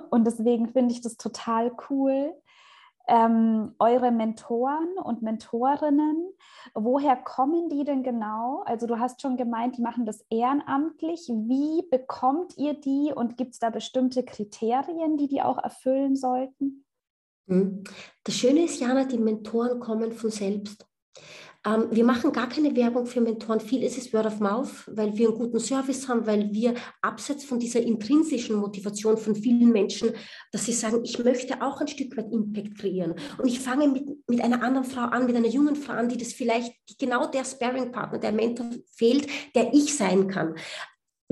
Und 0.09 0.25
deswegen 0.25 0.69
finde 0.69 0.93
ich 0.93 1.01
das 1.01 1.17
total 1.17 1.71
cool, 1.89 2.33
ähm, 3.07 3.75
eure 3.79 4.11
Mentoren 4.11 4.97
und 5.03 5.21
Mentorinnen, 5.21 6.31
woher 6.73 7.15
kommen 7.15 7.69
die 7.69 7.83
denn 7.83 8.03
genau? 8.03 8.63
Also 8.65 8.87
du 8.87 8.99
hast 8.99 9.21
schon 9.21 9.37
gemeint, 9.37 9.77
die 9.77 9.81
machen 9.81 10.05
das 10.05 10.23
ehrenamtlich. 10.29 11.27
Wie 11.27 11.87
bekommt 11.89 12.57
ihr 12.57 12.73
die 12.73 13.11
und 13.13 13.37
gibt 13.37 13.53
es 13.53 13.59
da 13.59 13.69
bestimmte 13.69 14.23
Kriterien, 14.23 15.17
die 15.17 15.27
die 15.27 15.41
auch 15.41 15.57
erfüllen 15.57 16.15
sollten? 16.15 16.85
Hm. 17.47 17.83
Das 18.23 18.35
Schöne 18.35 18.63
ist, 18.63 18.79
Jana, 18.79 19.05
die 19.05 19.17
Mentoren 19.17 19.79
kommen 19.79 20.11
von 20.11 20.29
selbst. 20.29 20.87
Ähm, 21.65 21.87
wir 21.91 22.03
machen 22.03 22.31
gar 22.31 22.49
keine 22.49 22.75
Werbung 22.75 23.05
für 23.05 23.21
Mentoren. 23.21 23.59
Viel 23.59 23.83
ist 23.83 23.97
es 23.97 24.11
Word 24.13 24.25
of 24.25 24.39
Mouth, 24.39 24.69
weil 24.87 25.15
wir 25.15 25.29
einen 25.29 25.37
guten 25.37 25.59
Service 25.59 26.07
haben, 26.07 26.25
weil 26.25 26.51
wir 26.51 26.73
abseits 27.01 27.45
von 27.45 27.59
dieser 27.59 27.81
intrinsischen 27.81 28.55
Motivation 28.55 29.17
von 29.17 29.35
vielen 29.35 29.71
Menschen, 29.71 30.11
dass 30.51 30.65
sie 30.65 30.73
sagen, 30.73 31.01
ich 31.03 31.23
möchte 31.23 31.61
auch 31.61 31.79
ein 31.79 31.87
Stück 31.87 32.17
weit 32.17 32.31
Impact 32.31 32.79
kreieren. 32.79 33.13
Und 33.37 33.47
ich 33.47 33.59
fange 33.59 33.87
mit, 33.87 34.05
mit 34.27 34.41
einer 34.41 34.63
anderen 34.63 34.85
Frau 34.85 35.01
an, 35.01 35.25
mit 35.25 35.35
einer 35.35 35.47
jungen 35.47 35.75
Frau 35.75 35.93
an, 35.93 36.09
die 36.09 36.17
das 36.17 36.33
vielleicht 36.33 36.73
die 36.89 36.97
genau 36.97 37.27
der 37.27 37.45
Sparing-Partner, 37.45 38.19
der 38.19 38.31
Mentor 38.31 38.69
fehlt, 38.95 39.27
der 39.55 39.73
ich 39.73 39.95
sein 39.95 40.27
kann 40.27 40.55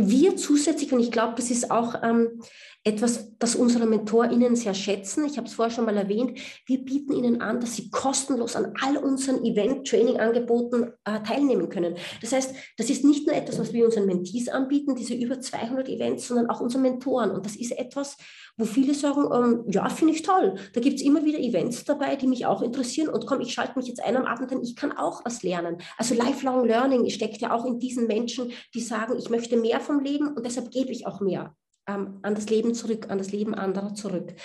wir 0.07 0.37
zusätzlich, 0.37 0.91
und 0.93 0.99
ich 0.99 1.11
glaube, 1.11 1.33
das 1.35 1.51
ist 1.51 1.71
auch 1.71 1.95
ähm, 2.03 2.41
etwas, 2.85 3.37
das 3.37 3.55
unsere 3.55 3.85
MentorInnen 3.85 4.55
sehr 4.55 4.73
schätzen, 4.73 5.25
ich 5.25 5.37
habe 5.37 5.47
es 5.47 5.53
vorher 5.53 5.73
schon 5.73 5.85
mal 5.85 5.97
erwähnt, 5.97 6.39
wir 6.65 6.79
bieten 6.79 7.11
ihnen 7.11 7.41
an, 7.41 7.59
dass 7.59 7.75
sie 7.75 7.89
kostenlos 7.91 8.55
an 8.55 8.73
all 8.81 8.95
unseren 8.97 9.43
Event-Training-Angeboten 9.43 10.93
äh, 11.03 11.19
teilnehmen 11.21 11.67
können. 11.67 11.95
Das 12.21 12.31
heißt, 12.31 12.55
das 12.77 12.89
ist 12.89 13.03
nicht 13.03 13.27
nur 13.27 13.35
etwas, 13.35 13.59
was 13.59 13.73
wir 13.73 13.83
unseren 13.83 14.05
Mentees 14.05 14.47
anbieten, 14.47 14.95
diese 14.95 15.13
über 15.13 15.41
200 15.41 15.89
Events, 15.89 16.29
sondern 16.29 16.49
auch 16.49 16.61
unseren 16.61 16.83
Mentoren. 16.83 17.31
Und 17.31 17.45
das 17.45 17.57
ist 17.57 17.77
etwas, 17.77 18.15
wo 18.55 18.65
viele 18.65 18.93
sagen, 18.93 19.27
ähm, 19.33 19.65
ja, 19.69 19.89
finde 19.89 20.13
ich 20.13 20.21
toll. 20.21 20.55
Da 20.73 20.81
gibt 20.81 20.99
es 20.99 21.05
immer 21.05 21.25
wieder 21.25 21.39
Events 21.39 21.83
dabei, 21.83 22.15
die 22.15 22.27
mich 22.27 22.45
auch 22.45 22.61
interessieren. 22.61 23.09
Und 23.09 23.25
komm, 23.25 23.41
ich 23.41 23.53
schalte 23.53 23.77
mich 23.77 23.87
jetzt 23.87 24.03
ein 24.03 24.17
am 24.17 24.25
Abend, 24.25 24.51
denn 24.51 24.61
ich 24.61 24.75
kann 24.75 24.91
auch 24.91 25.23
was 25.25 25.43
lernen. 25.43 25.77
Also 25.97 26.15
Lifelong 26.15 26.65
Learning 26.65 27.09
steckt 27.09 27.41
ja 27.41 27.51
auch 27.51 27.65
in 27.65 27.79
diesen 27.79 28.07
Menschen, 28.07 28.51
die 28.73 28.81
sagen, 28.81 29.17
ich 29.17 29.29
möchte 29.29 29.57
mehr 29.57 29.79
vom 29.89 30.03
Leben 30.03 30.27
und 30.27 30.45
deshalb 30.45 30.69
gebe 30.69 30.91
ich 30.91 31.07
auch 31.07 31.19
mehr 31.19 31.55
ähm, 31.87 32.19
an 32.21 32.35
das 32.35 32.47
Leben 32.47 32.75
zurück, 32.75 33.07
an 33.09 33.17
das 33.17 33.31
Leben 33.31 33.55
anderer 33.55 33.95
zurück. 33.95 34.35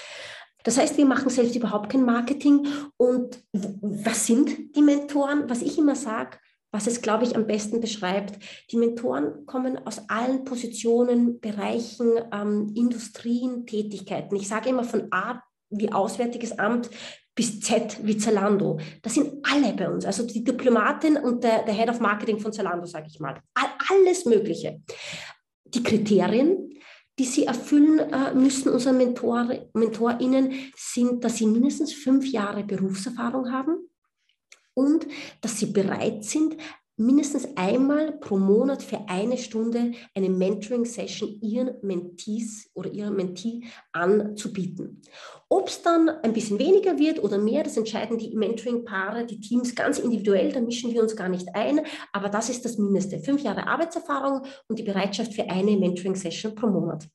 Das 0.62 0.78
heißt, 0.78 0.96
wir 0.96 1.04
machen 1.04 1.28
selbst 1.28 1.54
überhaupt 1.54 1.90
kein 1.90 2.06
Marketing. 2.06 2.66
Und 2.96 3.44
was 3.52 4.26
sind 4.26 4.74
die 4.74 4.80
Mentoren? 4.80 5.50
Was 5.50 5.60
ich 5.60 5.76
immer 5.76 5.94
sage, 5.94 6.38
was 6.72 6.86
es, 6.86 7.02
glaube 7.02 7.24
ich, 7.24 7.36
am 7.36 7.46
besten 7.46 7.80
beschreibt. 7.80 8.38
Die 8.72 8.78
Mentoren 8.78 9.44
kommen 9.44 9.86
aus 9.86 10.08
allen 10.08 10.44
Positionen, 10.44 11.38
Bereichen, 11.38 12.12
ähm, 12.32 12.72
Industrien, 12.74 13.66
Tätigkeiten. 13.66 14.36
Ich 14.36 14.48
sage 14.48 14.70
immer 14.70 14.84
von 14.84 15.08
A 15.12 15.42
wie 15.68 15.92
Auswärtiges 15.92 16.58
Amt 16.58 16.88
bis 17.34 17.60
Z 17.60 17.98
wie 18.02 18.16
Zalando. 18.16 18.78
Das 19.02 19.14
sind 19.14 19.44
alle 19.44 19.72
bei 19.74 19.90
uns. 19.90 20.06
Also 20.06 20.26
die 20.26 20.42
Diplomatin 20.42 21.16
und 21.16 21.44
der, 21.44 21.64
der 21.64 21.74
Head 21.74 21.90
of 21.90 22.00
Marketing 22.00 22.38
von 22.38 22.52
Zalando, 22.52 22.86
sage 22.86 23.06
ich 23.08 23.20
mal. 23.20 23.40
Alles 23.90 24.24
Mögliche. 24.24 24.80
Die 25.74 25.82
Kriterien, 25.82 26.70
die 27.18 27.24
sie 27.24 27.44
erfüllen 27.44 27.98
äh, 27.98 28.34
müssen, 28.34 28.72
unsere 28.72 28.94
Mentor, 28.94 29.48
MentorInnen, 29.72 30.52
sind, 30.76 31.22
dass 31.24 31.36
sie 31.36 31.46
mindestens 31.46 31.92
fünf 31.92 32.26
Jahre 32.26 32.64
Berufserfahrung 32.64 33.52
haben 33.52 33.88
und 34.74 35.06
dass 35.40 35.58
sie 35.58 35.66
bereit 35.66 36.24
sind, 36.24 36.56
mindestens 36.96 37.48
einmal 37.56 38.12
pro 38.12 38.36
Monat 38.36 38.82
für 38.82 39.08
eine 39.08 39.36
Stunde 39.36 39.92
eine 40.14 40.28
Mentoring-Session 40.28 41.40
ihren 41.40 41.74
Mentees 41.82 42.70
oder 42.74 42.90
ihren 42.90 43.16
Mentee 43.16 43.62
anzubieten. 43.92 45.02
Ob 45.48 45.68
es 45.68 45.82
dann 45.82 46.08
ein 46.08 46.32
bisschen 46.32 46.58
weniger 46.58 46.98
wird 46.98 47.22
oder 47.22 47.38
mehr, 47.38 47.62
das 47.62 47.76
entscheiden 47.76 48.18
die 48.18 48.36
Mentoring-Paare, 48.36 49.26
die 49.26 49.40
Teams 49.40 49.74
ganz 49.74 49.98
individuell, 49.98 50.52
da 50.52 50.60
mischen 50.60 50.92
wir 50.92 51.02
uns 51.02 51.16
gar 51.16 51.28
nicht 51.28 51.48
ein, 51.54 51.80
aber 52.12 52.28
das 52.28 52.48
ist 52.48 52.64
das 52.64 52.78
Mindeste. 52.78 53.18
Fünf 53.20 53.42
Jahre 53.42 53.66
Arbeitserfahrung 53.66 54.42
und 54.68 54.78
die 54.78 54.84
Bereitschaft 54.84 55.34
für 55.34 55.48
eine 55.48 55.76
Mentoring-Session 55.76 56.54
pro 56.54 56.68
Monat. 56.68 57.08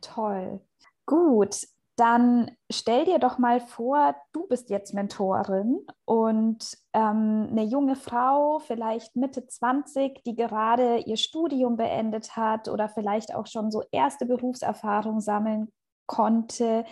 Toll. 0.00 0.60
Gut, 1.06 1.56
dann 2.00 2.50
stell 2.72 3.04
dir 3.04 3.18
doch 3.18 3.36
mal 3.36 3.60
vor, 3.60 4.16
du 4.32 4.46
bist 4.48 4.70
jetzt 4.70 4.94
Mentorin 4.94 5.86
und 6.06 6.78
ähm, 6.94 7.48
eine 7.50 7.64
junge 7.64 7.94
Frau, 7.94 8.58
vielleicht 8.58 9.16
Mitte 9.16 9.46
20, 9.46 10.24
die 10.24 10.34
gerade 10.34 11.00
ihr 11.00 11.18
Studium 11.18 11.76
beendet 11.76 12.36
hat 12.36 12.68
oder 12.68 12.88
vielleicht 12.88 13.34
auch 13.34 13.46
schon 13.46 13.70
so 13.70 13.84
erste 13.92 14.24
Berufserfahrung 14.24 15.20
sammeln 15.20 15.70
konnte, 16.06 16.86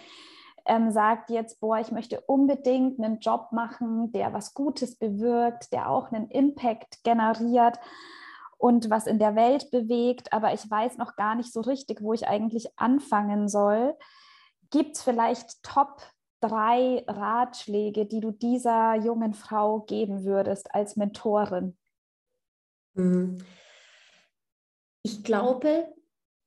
ähm, 0.66 0.90
sagt 0.90 1.31
jetzt, 1.31 1.59
boah, 1.59 1.79
ich 1.79 1.90
möchte 1.90 2.21
unbedingt 2.27 3.03
einen 3.03 3.18
Job 3.21 3.49
machen, 3.51 4.12
der 4.12 4.35
was 4.35 4.53
Gutes 4.53 4.99
bewirkt, 4.99 5.73
der 5.73 5.88
auch 5.88 6.12
einen 6.12 6.29
Impact 6.29 7.03
generiert 7.03 7.81
und 8.59 8.90
was 8.90 9.07
in 9.07 9.18
der 9.18 9.37
Welt 9.37 9.71
bewegt, 9.71 10.35
aber 10.35 10.53
ich 10.53 10.71
weiß 10.71 10.99
noch 10.99 11.16
gar 11.16 11.35
nicht 11.35 11.51
so 11.51 11.62
richtig, 11.62 12.03
wo 12.03 12.12
ich 12.12 12.29
eigentlich 12.29 12.79
anfangen 12.79 13.49
soll 13.49 13.97
gibt 14.71 14.97
es 14.97 15.03
vielleicht 15.03 15.63
Top 15.63 16.03
drei 16.41 17.05
Ratschläge, 17.07 18.07
die 18.07 18.21
du 18.21 18.31
dieser 18.31 18.95
jungen 18.97 19.35
Frau 19.35 19.81
geben 19.81 20.25
würdest 20.25 20.75
als 20.75 20.97
Mentorin? 20.97 21.77
Hm. 22.95 23.39
Ich 25.03 25.25
glaube, 25.25 25.95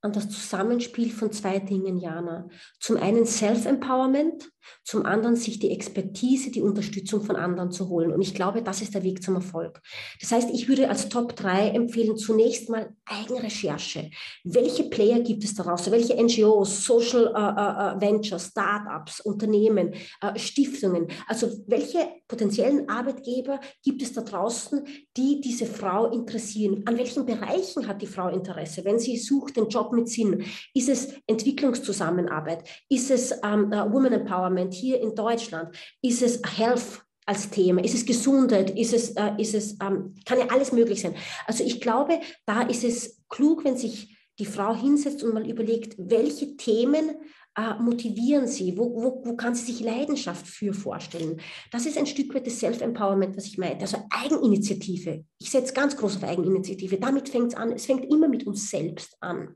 an 0.02 0.14
das 0.14 0.30
Zusammenspiel 0.30 1.12
von 1.12 1.32
zwei 1.32 1.60
Dingen, 1.60 1.98
Jana. 1.98 2.50
Zum 2.80 2.98
einen 2.98 3.26
Self-Empowerment, 3.26 4.52
zum 4.84 5.06
anderen 5.06 5.36
sich 5.36 5.60
die 5.60 5.72
Expertise, 5.72 6.52
die 6.52 6.62
Unterstützung 6.62 7.22
von 7.22 7.36
anderen 7.36 7.72
zu 7.72 7.88
holen. 7.90 8.12
Und 8.12 8.22
ich 8.22 8.34
glaube, 8.34 8.64
das 8.64 8.82
ist 8.82 8.96
der 8.96 9.04
Weg 9.04 9.22
zum 9.22 9.36
Erfolg. 9.36 9.80
Das 10.20 10.32
heißt, 10.32 10.50
ich 10.52 10.68
würde 10.68 10.90
als 10.90 11.10
Top 11.10 11.36
3 11.36 11.70
empfehlen, 11.70 12.18
zunächst 12.18 12.70
mal 12.70 12.96
Eigenrecherche. 13.06 14.10
Welche 14.44 14.86
Player 14.86 15.20
gibt 15.20 15.44
es 15.44 15.54
daraus? 15.54 15.90
Welche 15.92 16.22
NGOs, 16.22 16.84
Social 16.84 17.28
uh, 17.28 17.98
uh, 17.98 18.02
Ventures, 18.02 18.48
Startups, 18.48 19.20
Unternehmen, 19.20 19.94
uh, 20.24 20.38
Stiftungen? 20.38 21.08
Also 21.28 21.48
welche 21.68 22.08
potenziellen 22.32 22.88
Arbeitgeber 22.88 23.60
gibt 23.84 24.02
es 24.02 24.14
da 24.14 24.22
draußen, 24.22 24.88
die 25.18 25.42
diese 25.42 25.66
Frau 25.66 26.10
interessieren? 26.12 26.84
An 26.86 26.98
welchen 26.98 27.26
Bereichen 27.26 27.90
hat 27.90 28.02
die 28.02 28.08
Frau 28.08 28.30
Interesse? 28.30 28.86
Wenn 28.86 29.00
sie 29.00 29.18
sucht 29.18 29.58
den 29.58 29.68
Job 29.68 29.92
mit 29.92 30.08
Sinn, 30.08 30.46
ist 30.74 30.88
es 30.88 31.14
Entwicklungszusammenarbeit? 31.28 32.64
Ist 32.88 33.12
es 33.12 33.34
um, 33.44 33.70
Women 33.72 34.14
Empowerment 34.14 34.74
hier 34.74 35.02
in 35.02 35.14
Deutschland? 35.14 35.76
Ist 36.02 36.22
es 36.22 36.42
Health 36.58 37.02
als 37.26 37.50
Thema? 37.50 37.84
Ist 37.84 37.96
es 37.96 38.06
Gesundheit? 38.06 38.80
Ist 38.80 38.94
es, 38.94 39.10
äh, 39.12 39.32
ist 39.38 39.54
es, 39.54 39.74
ähm, 39.82 40.16
kann 40.24 40.40
ja 40.40 40.48
alles 40.48 40.72
möglich 40.72 41.02
sein. 41.02 41.16
Also 41.48 41.66
ich 41.66 41.82
glaube, 41.82 42.22
da 42.46 42.62
ist 42.62 42.86
es 42.86 43.22
klug, 43.28 43.66
wenn 43.66 43.76
sich 43.76 44.18
die 44.40 44.46
Frau 44.46 44.74
hinsetzt 44.74 45.22
und 45.22 45.34
mal 45.34 45.48
überlegt, 45.48 45.96
welche 45.98 46.56
Themen 46.56 47.12
äh, 47.56 47.74
motivieren 47.80 48.48
sie? 48.48 48.78
Wo, 48.78 48.94
wo, 48.94 49.22
wo 49.26 49.36
kann 49.36 49.56
sie 49.56 49.72
sich 49.72 49.82
Leidenschaft 49.82 50.48
für 50.48 50.74
vorstellen? 50.74 51.42
Das 51.72 51.86
ist 51.86 51.98
ein 51.98 52.06
Stück 52.06 52.34
weit 52.34 52.48
das 52.48 52.60
Self-Empowerment, 52.60 53.36
was 53.36 53.46
ich 53.46 53.58
meinte. 53.58 53.82
Also 53.82 53.98
Eigeninitiative. 54.10 55.26
Ich 55.40 55.52
setze 55.52 55.74
ganz 55.74 55.98
groß 55.98 56.18
auf 56.18 56.24
Eigeninitiative. 56.24 56.98
Damit 56.98 57.30
fängt 57.30 57.54
es 57.54 57.56
an. 57.56 57.72
Es 57.72 57.86
fängt 57.86 58.06
immer 58.12 58.28
mit 58.28 58.48
uns 58.48 58.70
selbst 58.70 59.18
an. 59.20 59.56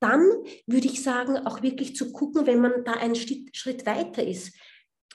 Dann 0.00 0.26
würde 0.66 0.88
ich 0.88 1.02
sagen, 1.02 1.36
auch 1.46 1.62
wirklich 1.62 1.94
zu 1.94 2.12
gucken, 2.12 2.46
wenn 2.46 2.60
man 2.60 2.84
da 2.84 2.92
einen 2.94 3.14
Schritt 3.14 3.86
weiter 3.86 4.26
ist, 4.26 4.52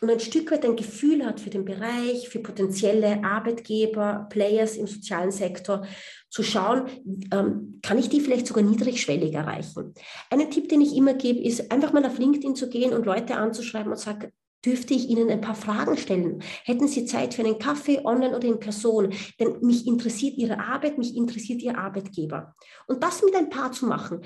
und 0.02 0.12
ein 0.12 0.20
Stück 0.20 0.52
weit 0.52 0.66
ein 0.66 0.76
Gefühl 0.76 1.26
hat 1.26 1.40
für 1.40 1.50
den 1.50 1.66
Bereich, 1.66 2.30
für 2.30 2.40
potenzielle 2.40 3.24
Arbeitgeber, 3.24 4.28
Players 4.30 4.78
im 4.78 4.88
sozialen 4.88 5.32
Sektor, 5.32 5.86
zu 6.30 6.44
schauen, 6.44 6.88
ähm, 7.32 7.80
kann 7.82 7.98
ich 7.98 8.10
die 8.10 8.22
vielleicht 8.22 8.48
sogar 8.48 8.64
niedrigschwellig 8.64 9.34
erreichen. 9.34 9.94
Einen 10.30 10.52
Tipp, 10.52 10.70
den 10.70 10.82
ich 10.82 10.96
immer 10.96 11.16
gebe, 11.16 11.40
ist 11.40 11.72
einfach 11.72 11.94
mal 11.94 12.06
auf 12.06 12.20
LinkedIn 12.20 12.56
zu 12.56 12.70
gehen 12.70 12.94
und 12.94 13.06
Leute 13.06 13.36
anzuschreiben 13.36 13.92
und 13.92 13.98
sagen, 13.98 14.32
dürfte 14.66 14.94
ich 14.94 15.10
Ihnen 15.10 15.30
ein 15.30 15.42
paar 15.42 15.56
Fragen 15.56 15.98
stellen? 15.98 16.44
Hätten 16.66 16.88
Sie 16.88 17.06
Zeit 17.06 17.34
für 17.34 17.44
einen 17.44 17.58
Kaffee, 17.58 18.02
online 18.04 18.36
oder 18.36 18.48
in 18.48 18.60
Person? 18.60 19.14
Denn 19.40 19.60
mich 19.62 19.88
interessiert 19.88 20.38
Ihre 20.38 20.60
Arbeit, 20.60 20.98
mich 20.98 21.16
interessiert 21.16 21.62
Ihr 21.62 21.78
Arbeitgeber. 21.78 22.56
Und 22.88 23.02
das 23.02 23.24
mit 23.24 23.36
ein 23.36 23.50
paar 23.50 23.72
zu 23.72 23.86
machen, 23.86 24.22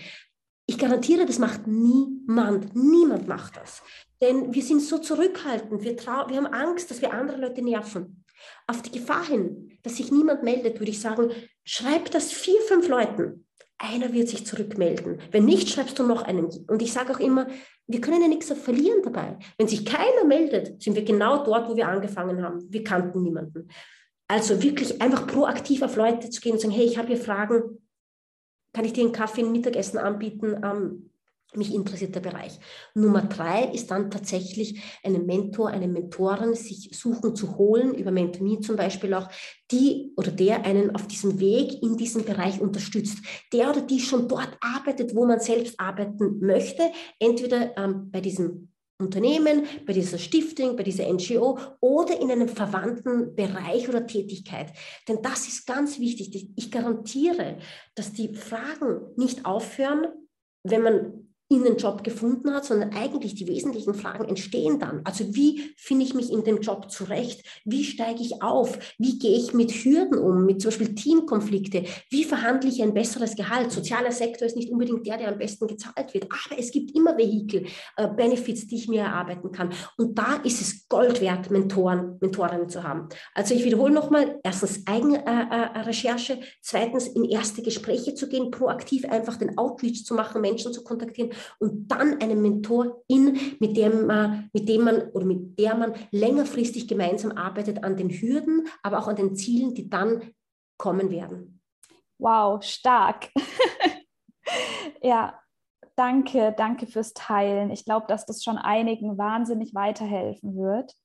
ich 0.71 0.77
garantiere, 0.77 1.25
das 1.25 1.39
macht 1.39 1.67
niemand. 1.67 2.75
Niemand 2.75 3.27
macht 3.27 3.57
das. 3.57 3.81
Denn 4.21 4.53
wir 4.53 4.63
sind 4.63 4.81
so 4.81 4.99
zurückhaltend, 4.99 5.83
wir, 5.83 5.97
wir 5.97 6.37
haben 6.37 6.47
Angst, 6.47 6.89
dass 6.89 7.01
wir 7.01 7.13
andere 7.13 7.37
Leute 7.37 7.61
nerven. 7.61 8.23
Auf 8.67 8.81
die 8.81 8.91
Gefahr 8.91 9.25
hin, 9.25 9.77
dass 9.83 9.97
sich 9.97 10.11
niemand 10.11 10.43
meldet, 10.43 10.79
würde 10.79 10.91
ich 10.91 11.01
sagen, 11.01 11.31
schreib 11.63 12.11
das 12.11 12.31
vier, 12.31 12.59
fünf 12.67 12.87
Leuten. 12.87 13.45
Einer 13.77 14.13
wird 14.13 14.29
sich 14.29 14.45
zurückmelden. 14.45 15.19
Wenn 15.31 15.45
nicht, 15.45 15.69
schreibst 15.69 15.97
du 15.97 16.03
noch 16.03 16.21
einen. 16.21 16.45
Und 16.67 16.81
ich 16.81 16.93
sage 16.93 17.13
auch 17.13 17.19
immer, 17.19 17.47
wir 17.87 17.99
können 17.99 18.21
ja 18.21 18.27
nichts 18.27 18.51
verlieren 18.51 19.01
dabei. 19.03 19.37
Wenn 19.57 19.67
sich 19.67 19.85
keiner 19.85 20.23
meldet, 20.25 20.81
sind 20.81 20.95
wir 20.95 21.03
genau 21.03 21.43
dort, 21.43 21.67
wo 21.67 21.75
wir 21.75 21.87
angefangen 21.87 22.43
haben. 22.43 22.65
Wir 22.69 22.83
kannten 22.83 23.23
niemanden. 23.23 23.67
Also 24.27 24.61
wirklich 24.61 25.01
einfach 25.01 25.27
proaktiv 25.27 25.81
auf 25.81 25.95
Leute 25.95 26.29
zu 26.29 26.39
gehen 26.39 26.53
und 26.53 26.61
sagen, 26.61 26.73
hey, 26.73 26.85
ich 26.85 26.97
habe 26.97 27.07
hier 27.09 27.17
Fragen, 27.17 27.80
kann 28.73 28.85
ich 28.85 28.93
dir 28.93 29.03
einen 29.03 29.13
Kaffee, 29.13 29.41
ein 29.41 29.51
Mittagessen 29.51 29.97
anbieten? 29.97 30.61
Ähm, 30.63 31.11
mich 31.53 31.73
interessiert 31.73 32.15
der 32.15 32.21
Bereich. 32.21 32.59
Nummer 32.93 33.23
drei 33.23 33.65
ist 33.65 33.91
dann 33.91 34.09
tatsächlich 34.09 34.81
einen 35.03 35.25
Mentor, 35.25 35.69
eine 35.69 35.87
Mentorin 35.87 36.53
sich 36.53 36.91
suchen 36.93 37.35
zu 37.35 37.57
holen, 37.57 37.93
über 37.93 38.11
MentorMe 38.11 38.61
zum 38.61 38.77
Beispiel 38.77 39.13
auch, 39.13 39.27
die 39.69 40.13
oder 40.15 40.31
der 40.31 40.65
einen 40.65 40.95
auf 40.95 41.07
diesem 41.07 41.39
Weg 41.41 41.83
in 41.83 41.97
diesem 41.97 42.23
Bereich 42.23 42.61
unterstützt. 42.61 43.17
Der 43.51 43.69
oder 43.69 43.81
die 43.81 43.99
schon 43.99 44.29
dort 44.29 44.57
arbeitet, 44.61 45.13
wo 45.13 45.25
man 45.25 45.41
selbst 45.41 45.77
arbeiten 45.77 46.39
möchte, 46.39 46.83
entweder 47.19 47.77
ähm, 47.77 48.09
bei 48.11 48.21
diesem 48.21 48.70
Unternehmen, 49.01 49.65
bei 49.85 49.93
dieser 49.93 50.17
Stiftung, 50.17 50.75
bei 50.75 50.83
dieser 50.83 51.11
NGO 51.11 51.59
oder 51.79 52.19
in 52.19 52.31
einem 52.31 52.47
verwandten 52.47 53.35
Bereich 53.35 53.89
oder 53.89 54.05
Tätigkeit. 54.05 54.71
Denn 55.07 55.21
das 55.21 55.47
ist 55.47 55.65
ganz 55.65 55.99
wichtig. 55.99 56.49
Ich 56.55 56.71
garantiere, 56.71 57.57
dass 57.95 58.13
die 58.13 58.35
Fragen 58.35 59.01
nicht 59.17 59.45
aufhören, 59.45 60.07
wenn 60.63 60.83
man 60.83 61.30
in 61.51 61.65
den 61.65 61.75
Job 61.75 62.05
gefunden 62.05 62.53
hat, 62.53 62.63
sondern 62.63 62.93
eigentlich 62.93 63.35
die 63.35 63.45
wesentlichen 63.45 63.93
Fragen 63.93 64.23
entstehen 64.23 64.79
dann. 64.79 65.01
Also 65.03 65.35
wie 65.35 65.73
finde 65.75 66.05
ich 66.05 66.13
mich 66.13 66.31
in 66.31 66.45
dem 66.45 66.61
Job 66.61 66.89
zurecht? 66.89 67.43
Wie 67.65 67.83
steige 67.83 68.21
ich 68.21 68.41
auf? 68.41 68.79
Wie 68.97 69.19
gehe 69.19 69.37
ich 69.37 69.53
mit 69.53 69.69
Hürden 69.71 70.17
um, 70.17 70.45
mit 70.45 70.61
zum 70.61 70.69
Beispiel 70.69 70.95
Teamkonflikte? 70.95 71.83
Wie 72.09 72.23
verhandle 72.23 72.69
ich 72.69 72.81
ein 72.81 72.93
besseres 72.93 73.35
Gehalt? 73.35 73.73
Sozialer 73.73 74.13
Sektor 74.13 74.47
ist 74.47 74.55
nicht 74.55 74.71
unbedingt 74.71 75.05
der, 75.05 75.17
der 75.17 75.27
am 75.27 75.37
besten 75.37 75.67
gezahlt 75.67 76.13
wird, 76.13 76.23
aber 76.23 76.57
es 76.57 76.71
gibt 76.71 76.95
immer 76.95 77.17
Vehikel, 77.17 77.65
äh, 77.97 78.07
Benefits, 78.07 78.67
die 78.67 78.75
ich 78.75 78.87
mir 78.87 79.01
erarbeiten 79.01 79.51
kann. 79.51 79.73
Und 79.97 80.17
da 80.17 80.35
ist 80.45 80.61
es 80.61 80.87
Gold 80.87 81.19
wert, 81.19 81.51
Mentoren, 81.51 82.17
Mentorinnen 82.21 82.69
zu 82.69 82.83
haben. 82.83 83.09
Also 83.35 83.53
ich 83.55 83.65
wiederhole 83.65 83.93
nochmal, 83.93 84.39
erstens 84.41 84.83
Eigenrecherche, 84.87 86.33
äh, 86.33 86.39
äh, 86.39 86.43
zweitens 86.61 87.07
in 87.07 87.25
erste 87.25 87.61
Gespräche 87.61 88.15
zu 88.15 88.29
gehen, 88.29 88.51
proaktiv 88.51 89.03
einfach 89.03 89.35
den 89.35 89.57
Outreach 89.57 90.05
zu 90.05 90.13
machen, 90.13 90.39
Menschen 90.39 90.71
zu 90.71 90.81
kontaktieren 90.85 91.33
und 91.59 91.87
dann 91.87 92.21
einen 92.21 92.41
Mentorin, 92.41 93.57
mit 93.59 93.77
dem 93.77 94.07
man, 94.07 94.49
mit 94.53 94.67
dem 94.69 94.83
man 94.83 95.09
oder 95.11 95.25
mit 95.25 95.59
der 95.59 95.75
man 95.75 95.93
längerfristig 96.11 96.87
gemeinsam 96.87 97.31
arbeitet 97.33 97.83
an 97.83 97.97
den 97.97 98.09
Hürden, 98.09 98.67
aber 98.83 98.99
auch 98.99 99.07
an 99.07 99.15
den 99.15 99.35
Zielen, 99.35 99.73
die 99.73 99.89
dann 99.89 100.21
kommen 100.77 101.11
werden. 101.11 101.61
Wow, 102.17 102.63
stark. 102.63 103.29
ja, 105.01 105.39
danke, 105.95 106.53
danke 106.55 106.87
fürs 106.87 107.13
Teilen. 107.13 107.71
Ich 107.71 107.85
glaube, 107.85 108.07
dass 108.07 108.25
das 108.25 108.43
schon 108.43 108.57
einigen 108.57 109.17
wahnsinnig 109.17 109.73
weiterhelfen 109.73 110.55
wird. 110.55 110.95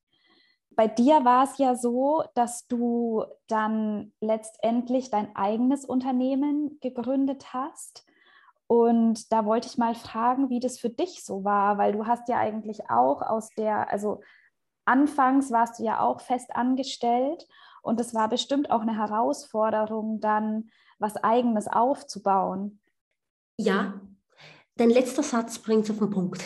Bei 0.76 0.88
dir 0.88 1.24
war 1.24 1.44
es 1.44 1.56
ja 1.56 1.74
so, 1.74 2.22
dass 2.34 2.66
du 2.66 3.24
dann 3.48 4.12
letztendlich 4.20 5.10
dein 5.10 5.34
eigenes 5.34 5.86
Unternehmen 5.86 6.78
gegründet 6.80 7.54
hast. 7.54 8.04
Und 8.68 9.32
da 9.32 9.44
wollte 9.44 9.68
ich 9.68 9.78
mal 9.78 9.94
fragen, 9.94 10.50
wie 10.50 10.60
das 10.60 10.78
für 10.78 10.90
dich 10.90 11.24
so 11.24 11.44
war, 11.44 11.78
weil 11.78 11.92
du 11.92 12.06
hast 12.06 12.28
ja 12.28 12.38
eigentlich 12.38 12.90
auch 12.90 13.22
aus 13.22 13.50
der, 13.50 13.90
also 13.90 14.22
anfangs 14.84 15.50
warst 15.50 15.78
du 15.78 15.84
ja 15.84 16.00
auch 16.00 16.20
fest 16.20 16.50
angestellt 16.54 17.46
und 17.82 18.00
es 18.00 18.14
war 18.14 18.28
bestimmt 18.28 18.70
auch 18.70 18.80
eine 18.80 18.96
Herausforderung, 18.96 20.20
dann 20.20 20.70
was 20.98 21.16
eigenes 21.16 21.68
aufzubauen. 21.68 22.80
Ja, 23.58 24.00
dein 24.76 24.90
letzter 24.90 25.22
Satz 25.22 25.58
bringt 25.58 25.84
es 25.84 25.90
auf 25.90 25.98
den 25.98 26.10
Punkt. 26.10 26.42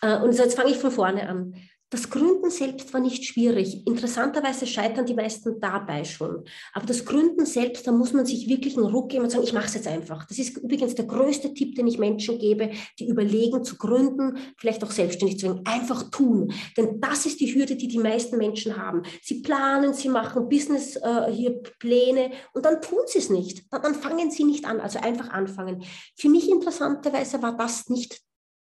Äh, 0.00 0.18
und 0.18 0.32
jetzt 0.32 0.56
fange 0.56 0.70
ich 0.70 0.78
von 0.78 0.90
vorne 0.90 1.28
an. 1.28 1.54
Das 1.92 2.08
Gründen 2.08 2.48
selbst 2.48 2.94
war 2.94 3.00
nicht 3.00 3.22
schwierig. 3.22 3.86
Interessanterweise 3.86 4.66
scheitern 4.66 5.04
die 5.04 5.12
meisten 5.12 5.60
dabei 5.60 6.04
schon. 6.04 6.42
Aber 6.72 6.86
das 6.86 7.04
Gründen 7.04 7.44
selbst, 7.44 7.86
da 7.86 7.92
muss 7.92 8.14
man 8.14 8.24
sich 8.24 8.48
wirklich 8.48 8.78
einen 8.78 8.86
Ruck 8.86 9.10
geben 9.10 9.24
und 9.24 9.30
sagen, 9.30 9.44
ich 9.44 9.52
mache 9.52 9.66
es 9.66 9.74
jetzt 9.74 9.86
einfach. 9.86 10.24
Das 10.24 10.38
ist 10.38 10.56
übrigens 10.56 10.94
der 10.94 11.04
größte 11.04 11.52
Tipp, 11.52 11.74
den 11.74 11.86
ich 11.86 11.98
Menschen 11.98 12.38
gebe, 12.38 12.70
die 12.98 13.08
überlegen 13.08 13.62
zu 13.62 13.76
gründen, 13.76 14.38
vielleicht 14.56 14.82
auch 14.82 14.90
selbstständig 14.90 15.38
zu 15.38 15.48
werden. 15.48 15.66
Einfach 15.66 16.10
tun. 16.10 16.54
Denn 16.78 16.98
das 16.98 17.26
ist 17.26 17.40
die 17.40 17.54
Hürde, 17.54 17.76
die 17.76 17.88
die 17.88 17.98
meisten 17.98 18.38
Menschen 18.38 18.78
haben. 18.78 19.02
Sie 19.20 19.42
planen, 19.42 19.92
sie 19.92 20.08
machen 20.08 20.48
Business 20.48 20.96
äh, 20.96 21.30
hier 21.30 21.60
Pläne 21.78 22.30
und 22.54 22.64
dann 22.64 22.80
tun 22.80 23.00
sie 23.04 23.18
es 23.18 23.28
nicht. 23.28 23.70
Dann, 23.70 23.82
dann 23.82 23.94
fangen 23.94 24.30
sie 24.30 24.44
nicht 24.44 24.64
an. 24.64 24.80
Also 24.80 24.98
einfach 24.98 25.28
anfangen. 25.28 25.84
Für 26.16 26.30
mich 26.30 26.48
interessanterweise 26.48 27.42
war 27.42 27.54
das 27.54 27.90
nicht 27.90 28.18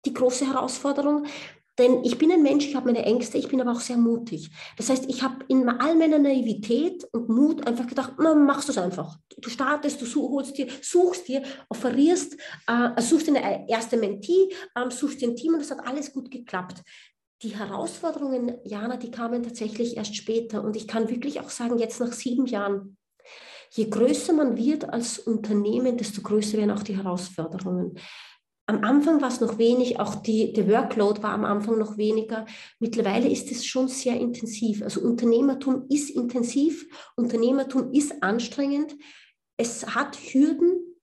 die 0.05 0.13
große 0.13 0.47
Herausforderung, 0.47 1.27
denn 1.77 2.03
ich 2.03 2.17
bin 2.17 2.31
ein 2.31 2.43
Mensch, 2.43 2.65
ich 2.65 2.75
habe 2.75 2.87
meine 2.87 3.05
Ängste, 3.05 3.37
ich 3.37 3.47
bin 3.47 3.61
aber 3.61 3.71
auch 3.71 3.79
sehr 3.79 3.97
mutig. 3.97 4.49
Das 4.77 4.89
heißt, 4.89 5.05
ich 5.09 5.23
habe 5.23 5.45
in 5.47 5.67
all 5.69 5.95
meiner 5.95 6.19
Naivität 6.19 7.05
und 7.13 7.29
Mut 7.29 7.65
einfach 7.65 7.87
gedacht, 7.87 8.13
na, 8.19 8.35
machst 8.35 8.67
du 8.67 8.73
es 8.73 8.77
einfach. 8.77 9.17
Du 9.37 9.49
startest, 9.49 10.01
du 10.01 10.29
holst 10.29 10.57
dir, 10.57 10.67
suchst 10.81 11.27
dir, 11.27 11.41
offerierst, 11.69 12.37
äh, 12.67 13.01
suchst 13.01 13.29
eine 13.29 13.69
erste 13.69 13.97
Mentee, 13.97 14.49
äh, 14.75 14.89
suchst 14.89 15.21
dir 15.21 15.29
ein 15.29 15.35
Team 15.35 15.53
und 15.53 15.61
es 15.61 15.71
hat 15.71 15.85
alles 15.87 16.11
gut 16.11 16.29
geklappt. 16.29 16.83
Die 17.41 17.55
Herausforderungen, 17.55 18.57
Jana, 18.65 18.97
die 18.97 19.09
kamen 19.09 19.41
tatsächlich 19.41 19.97
erst 19.97 20.15
später. 20.15 20.63
Und 20.63 20.75
ich 20.75 20.87
kann 20.87 21.09
wirklich 21.09 21.39
auch 21.39 21.49
sagen, 21.49 21.79
jetzt 21.79 21.99
nach 21.99 22.11
sieben 22.11 22.45
Jahren, 22.45 22.97
je 23.71 23.89
größer 23.89 24.33
man 24.33 24.57
wird 24.57 24.87
als 24.89 25.17
Unternehmen, 25.19 25.97
desto 25.97 26.21
größer 26.21 26.57
werden 26.57 26.71
auch 26.71 26.83
die 26.83 26.97
Herausforderungen. 26.97 27.97
Am 28.67 28.83
Anfang 28.83 29.21
war 29.21 29.27
es 29.27 29.41
noch 29.41 29.57
wenig, 29.57 29.99
auch 29.99 30.15
die, 30.15 30.53
der 30.53 30.67
Workload 30.69 31.21
war 31.23 31.33
am 31.33 31.45
Anfang 31.45 31.77
noch 31.77 31.97
weniger. 31.97 32.45
Mittlerweile 32.79 33.27
ist 33.27 33.51
es 33.51 33.65
schon 33.65 33.87
sehr 33.87 34.19
intensiv. 34.19 34.81
Also 34.81 35.01
Unternehmertum 35.01 35.87
ist 35.89 36.09
intensiv, 36.09 36.85
Unternehmertum 37.15 37.91
ist 37.91 38.23
anstrengend. 38.23 38.95
Es 39.57 39.95
hat 39.95 40.15
Hürden, 40.15 40.95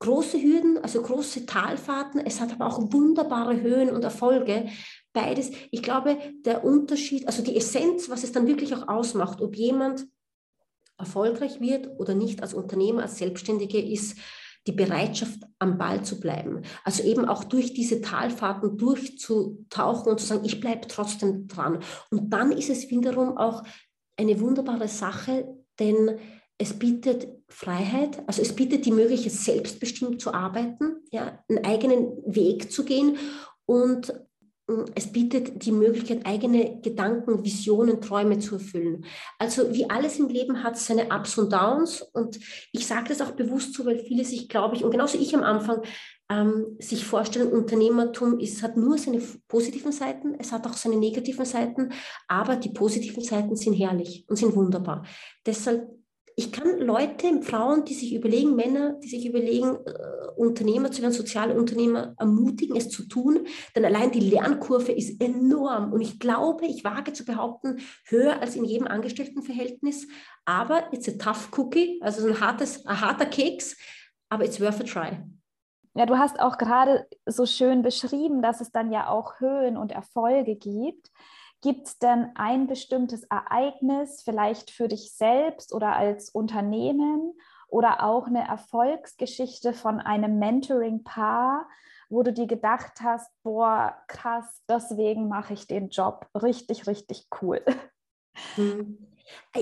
große 0.00 0.40
Hürden, 0.40 0.78
also 0.78 1.00
große 1.00 1.46
Talfahrten. 1.46 2.20
Es 2.20 2.40
hat 2.40 2.52
aber 2.52 2.66
auch 2.66 2.92
wunderbare 2.92 3.60
Höhen 3.60 3.90
und 3.90 4.04
Erfolge. 4.04 4.68
Beides. 5.12 5.50
Ich 5.70 5.82
glaube, 5.82 6.18
der 6.44 6.64
Unterschied, 6.64 7.26
also 7.26 7.42
die 7.42 7.56
Essenz, 7.56 8.10
was 8.10 8.22
es 8.22 8.32
dann 8.32 8.46
wirklich 8.46 8.74
auch 8.74 8.86
ausmacht, 8.88 9.40
ob 9.40 9.56
jemand 9.56 10.06
erfolgreich 10.98 11.60
wird 11.60 11.88
oder 11.98 12.14
nicht 12.14 12.42
als 12.42 12.54
Unternehmer, 12.54 13.02
als 13.02 13.18
Selbstständige, 13.18 13.80
ist 13.80 14.18
die 14.68 14.72
Bereitschaft, 14.72 15.40
am 15.58 15.78
Ball 15.78 16.04
zu 16.04 16.20
bleiben. 16.20 16.62
Also 16.84 17.02
eben 17.02 17.24
auch 17.24 17.42
durch 17.42 17.72
diese 17.72 18.02
Talfahrten 18.02 18.76
durchzutauchen 18.76 20.12
und 20.12 20.20
zu 20.20 20.26
sagen, 20.26 20.44
ich 20.44 20.60
bleibe 20.60 20.86
trotzdem 20.86 21.48
dran. 21.48 21.80
Und 22.10 22.30
dann 22.30 22.52
ist 22.52 22.68
es 22.68 22.90
wiederum 22.90 23.36
auch 23.36 23.64
eine 24.16 24.38
wunderbare 24.40 24.86
Sache, 24.86 25.48
denn 25.80 26.18
es 26.58 26.78
bietet 26.78 27.28
Freiheit, 27.48 28.22
also 28.26 28.42
es 28.42 28.54
bietet 28.54 28.84
die 28.84 28.92
Möglichkeit, 28.92 29.32
selbstbestimmt 29.32 30.20
zu 30.20 30.34
arbeiten, 30.34 30.96
ja, 31.10 31.42
einen 31.48 31.64
eigenen 31.64 32.08
Weg 32.26 32.70
zu 32.70 32.84
gehen 32.84 33.16
und 33.64 34.12
es 34.94 35.10
bietet 35.10 35.64
die 35.64 35.72
Möglichkeit, 35.72 36.26
eigene 36.26 36.80
Gedanken, 36.82 37.42
Visionen, 37.42 38.02
Träume 38.02 38.38
zu 38.38 38.56
erfüllen. 38.56 39.04
Also 39.38 39.72
wie 39.72 39.88
alles 39.88 40.18
im 40.18 40.28
Leben 40.28 40.62
hat 40.62 40.76
seine 40.76 41.06
Ups 41.06 41.38
und 41.38 41.52
Downs. 41.52 42.02
Und 42.02 42.38
ich 42.72 42.86
sage 42.86 43.08
das 43.08 43.22
auch 43.22 43.30
bewusst 43.30 43.74
so, 43.74 43.86
weil 43.86 43.98
viele 43.98 44.24
sich, 44.24 44.48
glaube 44.48 44.76
ich, 44.76 44.84
und 44.84 44.90
genauso 44.90 45.18
ich 45.18 45.34
am 45.34 45.42
Anfang, 45.42 45.82
ähm, 46.30 46.76
sich 46.78 47.06
vorstellen, 47.06 47.50
Unternehmertum 47.50 48.38
ist, 48.38 48.62
hat 48.62 48.76
nur 48.76 48.98
seine 48.98 49.22
positiven 49.48 49.92
Seiten, 49.92 50.34
es 50.38 50.52
hat 50.52 50.66
auch 50.66 50.74
seine 50.74 50.96
negativen 50.96 51.46
Seiten, 51.46 51.92
aber 52.26 52.56
die 52.56 52.68
positiven 52.68 53.24
Seiten 53.24 53.56
sind 53.56 53.72
herrlich 53.72 54.26
und 54.28 54.36
sind 54.36 54.54
wunderbar. 54.54 55.06
Deshalb 55.46 55.88
ich 56.38 56.52
kann 56.52 56.78
Leute, 56.78 57.42
Frauen, 57.42 57.84
die 57.84 57.94
sich 57.94 58.14
überlegen, 58.14 58.54
Männer, 58.54 58.92
die 59.02 59.08
sich 59.08 59.26
überlegen, 59.26 59.76
äh, 59.84 60.28
Unternehmer 60.36 60.92
zu 60.92 61.02
werden, 61.02 61.12
soziale 61.12 61.58
Unternehmer, 61.58 62.14
ermutigen, 62.16 62.76
es 62.76 62.90
zu 62.90 63.08
tun. 63.08 63.48
Denn 63.74 63.84
allein 63.84 64.12
die 64.12 64.20
Lernkurve 64.20 64.92
ist 64.92 65.20
enorm. 65.20 65.92
Und 65.92 66.00
ich 66.00 66.20
glaube, 66.20 66.64
ich 66.66 66.84
wage 66.84 67.12
zu 67.12 67.24
behaupten, 67.24 67.80
höher 68.04 68.40
als 68.40 68.54
in 68.54 68.64
jedem 68.64 68.86
Angestelltenverhältnis. 68.86 70.06
Aber 70.44 70.92
it's 70.92 71.08
a 71.08 71.12
tough 71.18 71.48
cookie, 71.58 71.98
also 72.02 72.24
ein, 72.28 72.38
hartes, 72.38 72.86
ein 72.86 73.00
harter 73.00 73.26
Keks, 73.26 73.76
aber 74.28 74.44
it's 74.44 74.60
worth 74.60 74.80
a 74.80 74.84
try. 74.84 75.18
Ja, 75.94 76.06
du 76.06 76.18
hast 76.18 76.38
auch 76.38 76.56
gerade 76.56 77.08
so 77.26 77.46
schön 77.46 77.82
beschrieben, 77.82 78.42
dass 78.42 78.60
es 78.60 78.70
dann 78.70 78.92
ja 78.92 79.08
auch 79.08 79.40
Höhen 79.40 79.76
und 79.76 79.90
Erfolge 79.90 80.54
gibt. 80.54 81.10
Gibt 81.60 81.88
es 81.88 81.98
denn 81.98 82.30
ein 82.36 82.66
bestimmtes 82.66 83.24
Ereignis, 83.24 84.22
vielleicht 84.22 84.70
für 84.70 84.88
dich 84.88 85.12
selbst 85.12 85.74
oder 85.74 85.96
als 85.96 86.30
Unternehmen 86.30 87.32
oder 87.68 88.04
auch 88.04 88.26
eine 88.26 88.46
Erfolgsgeschichte 88.46 89.72
von 89.72 90.00
einem 90.00 90.38
Mentoring-Paar, 90.38 91.68
wo 92.08 92.22
du 92.22 92.32
dir 92.32 92.46
gedacht 92.46 93.00
hast, 93.02 93.30
boah, 93.42 93.96
krass, 94.06 94.62
deswegen 94.68 95.28
mache 95.28 95.54
ich 95.54 95.66
den 95.66 95.88
Job 95.88 96.26
richtig, 96.34 96.86
richtig 96.86 97.26
cool? 97.42 97.62
Hm. 98.54 98.98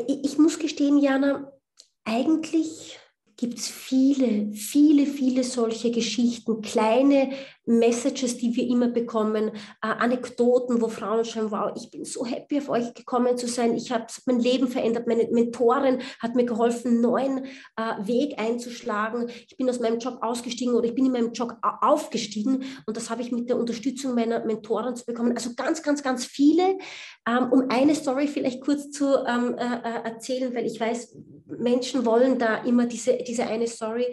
Ich 0.07 0.39
muss 0.39 0.59
gestehen, 0.59 0.99
Jana, 0.99 1.51
eigentlich 2.05 3.01
gibt 3.37 3.59
es 3.59 3.69
viele, 3.69 4.53
viele, 4.53 5.07
viele 5.07 5.45
solche 5.45 5.91
Geschichten, 5.91 6.63
kleine 6.63 7.31
Messages, 7.67 8.39
die 8.39 8.55
wir 8.57 8.67
immer 8.67 8.89
bekommen, 8.89 9.49
äh, 9.49 9.53
Anekdoten, 9.81 10.81
wo 10.81 10.89
Frauen 10.89 11.25
schreiben, 11.25 11.51
wow, 11.51 11.73
ich 11.77 11.91
bin 11.91 12.05
so 12.05 12.25
happy, 12.25 12.59
auf 12.59 12.69
euch 12.69 12.95
gekommen 12.95 13.37
zu 13.37 13.47
sein, 13.49 13.75
ich 13.75 13.91
habe 13.91 14.07
mein 14.25 14.39
Leben 14.39 14.69
verändert, 14.69 15.07
meine 15.07 15.29
Mentorin 15.31 15.99
hat 16.21 16.35
mir 16.35 16.45
geholfen, 16.45 16.93
einen 16.93 17.01
neuen 17.01 17.45
äh, 17.77 18.07
Weg 18.07 18.39
einzuschlagen, 18.39 19.29
ich 19.29 19.57
bin 19.57 19.69
aus 19.69 19.81
meinem 19.81 19.99
Job 19.99 20.19
ausgestiegen 20.23 20.75
oder 20.75 20.87
ich 20.87 20.95
bin 20.95 21.07
in 21.07 21.13
meinem 21.13 21.33
Job 21.33 21.57
aufgestiegen 21.61 22.65
und 22.87 22.97
das 22.97 23.11
habe 23.11 23.23
ich 23.23 23.33
mit 23.33 23.51
der 23.51 23.59
Unterstützung 23.59 24.15
meiner 24.15 24.45
Mentorin 24.45 24.97
zu 24.97 25.05
bekommen. 25.05 25.33
Also 25.33 25.55
ganz, 25.55 25.83
ganz, 25.83 26.03
ganz 26.03 26.25
viele. 26.25 26.79
Ähm, 27.29 27.51
um 27.51 27.69
eine 27.71 27.97
Story 27.97 28.29
vielleicht 28.29 28.61
kurz 28.61 28.91
zu 28.93 29.25
ähm, 29.27 29.57
äh, 29.59 29.65
äh 29.65 30.05
erzählen, 30.05 30.55
weil 30.55 30.65
ich 30.65 30.79
weiß, 30.79 31.17
Menschen 31.47 32.05
wollen 32.05 32.39
da 32.39 32.65
immer 32.65 32.87
diese, 32.87 33.19
diese 33.19 33.47
eine 33.47 33.67
Story. 33.67 34.07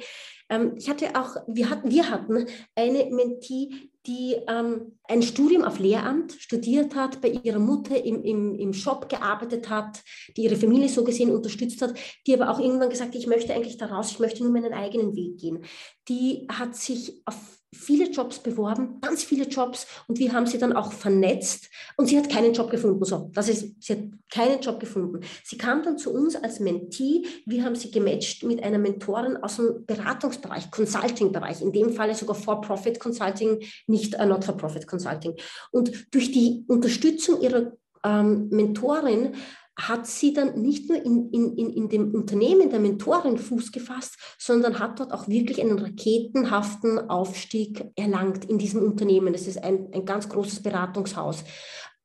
Ähm, 0.50 0.74
ich 0.78 0.90
hatte 0.90 1.16
auch, 1.16 1.36
wir 1.48 1.70
hatten, 1.70 1.90
wir 1.90 2.10
hatten 2.10 2.46
eine 2.76 3.06
Mentee, 3.06 3.70
die 4.06 4.36
ähm, 4.48 4.98
ein 5.06 5.22
Studium 5.22 5.64
auf 5.64 5.80
Lehramt 5.80 6.34
studiert 6.34 6.94
hat, 6.96 7.22
bei 7.22 7.30
ihrer 7.30 7.60
Mutter 7.60 8.04
im, 8.04 8.22
im, 8.24 8.56
im 8.56 8.74
Shop 8.74 9.08
gearbeitet 9.08 9.70
hat, 9.70 10.04
die 10.36 10.44
ihre 10.44 10.58
Familie 10.58 10.90
so 10.90 11.04
gesehen 11.04 11.32
unterstützt 11.32 11.82
hat, 11.82 11.94
die 12.28 12.34
aber 12.34 12.52
auch 12.52 12.60
irgendwann 12.60 12.90
gesagt 12.90 13.14
hat, 13.14 13.20
ich 13.20 13.28
möchte 13.28 13.54
eigentlich 13.54 13.78
daraus, 13.78 14.12
ich 14.12 14.20
möchte 14.20 14.44
nur 14.44 14.52
meinen 14.52 14.74
eigenen 14.74 15.16
Weg 15.16 15.40
gehen. 15.40 15.64
Die 16.10 16.48
hat 16.50 16.76
sich 16.76 17.22
auf 17.26 17.63
viele 17.74 18.10
Jobs 18.10 18.40
beworben, 18.40 19.00
ganz 19.02 19.24
viele 19.24 19.46
Jobs 19.46 19.88
und 20.08 20.20
wir 20.20 20.34
haben 20.34 20.46
sie 20.46 20.58
dann 20.58 20.74
auch 20.74 20.94
vernetzt 20.94 21.70
und 21.98 22.08
sie 22.08 22.18
hat 22.18 22.30
keinen 22.30 22.54
Job 22.54 22.70
gefunden. 22.70 23.04
So, 23.04 23.30
das 23.34 23.50
ist, 23.50 23.84
sie 23.84 23.94
hat 23.94 24.00
keinen 24.32 24.62
Job 24.62 24.80
gefunden. 24.80 25.22
Sie 25.44 25.58
kam 25.58 25.84
dann 25.84 25.98
zu 25.98 26.14
uns 26.14 26.36
als 26.36 26.60
Mentee. 26.60 27.24
Wir 27.46 27.64
haben 27.64 27.76
sie 27.76 27.92
gematcht 27.92 28.44
mit 28.44 28.64
einer 28.64 28.78
Mentorin 28.78 29.38
aus 29.38 29.58
dem 29.58 29.86
Beratungsbereich, 29.86 30.72
Consulting-Bereich, 30.72 31.62
in 31.62 31.72
dem 31.72 31.92
Falle 31.92 32.16
sogar 32.16 32.36
For-Profit 32.36 33.00
Consulting, 33.00 33.60
nicht 33.88 34.20
uh, 34.20 34.26
Not-for-Profit 34.26 34.88
Consulting. 34.88 35.36
Und 35.72 36.14
durch 36.14 36.32
die 36.32 36.64
Unterstützung 36.68 37.42
ihrer 37.42 37.74
ähm, 38.04 38.50
Mentorin 38.50 39.36
hat 39.76 40.06
sie 40.06 40.34
dann 40.34 40.62
nicht 40.62 40.88
nur 40.90 41.04
in, 41.04 41.30
in, 41.32 41.58
in, 41.58 41.70
in 41.72 41.90
dem 41.90 42.14
Unternehmen 42.14 42.70
der 42.70 42.80
Mentorin 42.80 43.38
Fuß 43.38 43.72
gefasst, 43.72 44.18
sondern 44.38 44.80
hat 44.80 45.00
dort 45.00 45.12
auch 45.12 45.28
wirklich 45.28 45.60
einen 45.62 45.80
raketenhaften 45.80 47.10
Aufstieg 47.10 47.86
erlangt 47.96 48.46
in 48.46 48.60
diesem 48.60 48.84
Unternehmen. 48.84 49.34
Das 49.34 49.48
ist 49.48 49.64
ein, 49.64 49.90
ein 49.92 50.06
ganz 50.06 50.30
großes 50.30 50.62
Beratungshaus. 50.62 51.44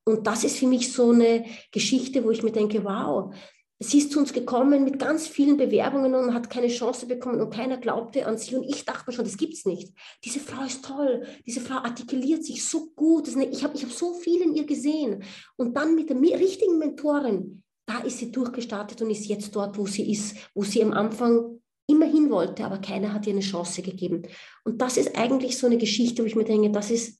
Und 0.04 0.26
das 0.26 0.44
ist 0.44 0.56
für 0.56 0.66
mich 0.66 0.92
so 0.92 1.10
eine 1.10 1.44
Geschichte, 1.70 2.24
wo 2.24 2.30
ich 2.30 2.42
mir 2.42 2.52
denke, 2.52 2.82
wow, 2.84 3.34
sie 3.80 3.98
ist 3.98 4.12
zu 4.12 4.18
uns 4.18 4.32
gekommen 4.32 4.84
mit 4.84 4.98
ganz 4.98 5.28
vielen 5.28 5.56
Bewerbungen 5.56 6.14
und 6.14 6.34
hat 6.34 6.50
keine 6.50 6.68
Chance 6.68 7.06
bekommen 7.06 7.40
und 7.40 7.50
keiner 7.50 7.76
glaubte 7.76 8.26
an 8.26 8.36
sie. 8.36 8.56
Und 8.56 8.64
ich 8.64 8.84
dachte 8.84 9.04
mir 9.06 9.12
schon, 9.12 9.24
das 9.24 9.36
gibt 9.36 9.54
es 9.54 9.66
nicht. 9.66 9.92
Diese 10.24 10.40
Frau 10.40 10.64
ist 10.64 10.84
toll. 10.84 11.26
Diese 11.46 11.60
Frau 11.60 11.76
artikuliert 11.76 12.44
sich 12.44 12.64
so 12.64 12.90
gut. 12.96 13.28
Ich 13.28 13.62
habe 13.62 13.76
ich 13.76 13.84
hab 13.84 13.92
so 13.92 14.14
viel 14.14 14.42
in 14.42 14.54
ihr 14.54 14.66
gesehen. 14.66 15.22
Und 15.56 15.76
dann 15.76 15.94
mit 15.94 16.10
der 16.10 16.16
richtigen 16.16 16.78
Mentorin, 16.78 17.62
da 17.86 17.98
ist 18.00 18.18
sie 18.18 18.32
durchgestartet 18.32 19.00
und 19.00 19.10
ist 19.10 19.26
jetzt 19.26 19.54
dort, 19.54 19.78
wo 19.78 19.86
sie 19.86 20.10
ist, 20.10 20.36
wo 20.54 20.64
sie 20.64 20.82
am 20.82 20.92
Anfang 20.92 21.60
immer 21.88 22.06
hin 22.06 22.30
wollte, 22.30 22.64
aber 22.64 22.78
keiner 22.78 23.14
hat 23.14 23.26
ihr 23.26 23.32
eine 23.32 23.40
Chance 23.40 23.80
gegeben. 23.82 24.22
Und 24.64 24.82
das 24.82 24.98
ist 24.98 25.16
eigentlich 25.16 25.56
so 25.56 25.66
eine 25.66 25.78
Geschichte, 25.78 26.22
wo 26.22 26.26
ich 26.26 26.36
mir 26.36 26.44
denke, 26.44 26.70
das 26.70 26.90
ist 26.90 27.18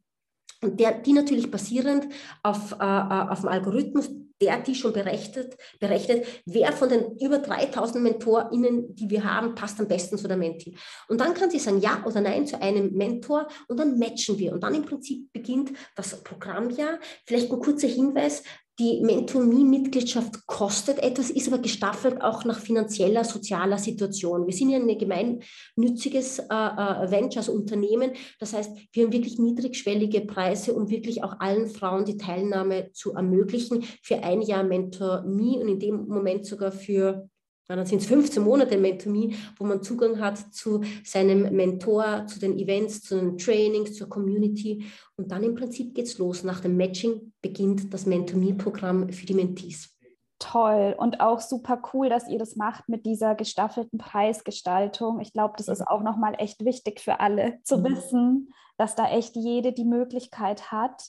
Und 0.63 0.79
der, 0.79 0.93
die 0.93 1.13
natürlich 1.13 1.51
basierend 1.51 2.07
auf, 2.43 2.73
äh, 2.73 2.85
äh, 2.85 3.29
auf 3.29 3.41
dem 3.41 3.49
Algorithmus, 3.49 4.11
der 4.41 4.59
die 4.61 4.75
schon 4.75 4.93
berechnet, 4.93 5.57
berechnet, 5.81 6.27
wer 6.47 6.73
von 6.73 6.89
den 6.89 7.19
über 7.19 7.39
3000 7.39 8.03
MentorInnen, 8.03 8.95
die 8.95 9.11
wir 9.11 9.25
haben, 9.25 9.55
passt 9.55 9.79
am 9.81 9.89
besten 9.89 10.17
zu 10.17 10.29
der 10.29 10.37
Menti. 10.37 10.77
Und 11.09 11.21
dann 11.21 11.35
kann 11.35 11.51
sie 11.51 11.59
sagen 11.59 11.81
Ja 11.81 12.03
oder 12.07 12.21
Nein 12.21 12.47
zu 12.47 12.61
einem 12.61 12.93
Mentor 12.93 13.49
und 13.69 13.79
dann 13.79 13.99
matchen 13.99 14.39
wir. 14.39 14.53
Und 14.53 14.63
dann 14.63 14.75
im 14.75 14.85
Prinzip 14.85 15.31
beginnt 15.33 15.73
das 15.95 16.23
Programmjahr. 16.23 16.99
Vielleicht 17.27 17.53
ein 17.53 17.59
kurzer 17.59 17.89
Hinweis, 17.89 18.43
die 18.81 19.01
Mentomie-Mitgliedschaft 19.03 20.47
kostet 20.47 21.01
etwas, 21.01 21.29
ist 21.29 21.53
aber 21.53 21.61
gestaffelt 21.61 22.23
auch 22.23 22.47
nach 22.47 22.59
finanzieller, 22.59 23.25
sozialer 23.25 23.77
Situation. 23.77 24.47
Wir 24.47 24.55
sind 24.55 24.71
ja 24.71 24.79
ein 24.79 24.99
gemeinnütziges 24.99 26.39
äh, 26.39 26.45
äh, 26.45 27.11
Venture, 27.11 27.41
also 27.41 27.53
Unternehmen. 27.53 28.13
Das 28.39 28.55
heißt, 28.55 28.71
wir 28.93 29.05
haben 29.05 29.13
wirklich 29.13 29.39
niedrigschwellige 29.39 30.23
Preise, 30.23 30.73
um 30.73 30.89
wirklich 30.89 31.23
auch 31.23 31.41
allen 31.41 31.69
Frauen 31.69 32.07
die 32.07 32.17
Teilnahme 32.17 32.91
zu 32.93 33.13
ermöglichen. 33.13 33.85
Für 34.03 34.23
ein 34.23 34.41
Jahr 34.41 34.65
Mentomie 34.65 35.59
und 35.61 35.69
in 35.69 35.79
dem 35.79 36.07
Moment 36.09 36.47
sogar 36.47 36.73
für 36.73 37.29
dann 37.77 37.87
sind 37.87 38.03
es 38.03 38.07
15 38.09 38.43
Monate 38.43 38.77
Mentomie, 38.77 39.37
wo 39.59 39.65
man 39.65 39.83
Zugang 39.83 40.21
hat 40.21 40.39
zu 40.53 40.81
seinem 41.05 41.55
Mentor, 41.55 42.27
zu 42.27 42.41
den 42.41 42.59
Events, 42.59 43.03
zu 43.03 43.17
den 43.17 43.39
Trainings, 43.39 43.95
zur 43.95 44.09
Community. 44.09 44.85
Und 45.17 45.31
dann 45.31 45.43
im 45.43 45.55
Prinzip 45.55 45.95
geht 45.95 46.07
es 46.07 46.19
los. 46.19 46.43
Nach 46.43 46.61
dem 46.61 46.77
Matching 46.77 47.33
beginnt 47.41 47.93
das 47.93 48.07
Mentomie-Programm 48.07 49.11
für 49.13 49.27
die 49.27 49.35
Mentees. 49.35 49.97
Toll 50.41 50.95
und 50.99 51.21
auch 51.21 51.41
super 51.41 51.83
cool, 51.93 52.09
dass 52.09 52.27
ihr 52.27 52.39
das 52.39 52.57
macht 52.57 52.89
mit 52.89 53.05
dieser 53.05 53.35
gestaffelten 53.35 53.99
Preisgestaltung. 53.99 55.21
Ich 55.21 55.35
glaube, 55.35 55.55
das 55.59 55.69
ist 55.69 55.87
auch 55.87 56.03
nochmal 56.03 56.35
echt 56.39 56.65
wichtig 56.65 57.01
für 57.01 57.21
alle 57.21 57.59
zu 57.63 57.79
mhm. 57.79 57.85
wissen, 57.85 58.49
dass 58.79 58.95
da 58.95 59.11
echt 59.11 59.37
jede 59.37 59.73
die 59.73 59.85
Möglichkeit 59.85 60.73
hat. 60.73 61.03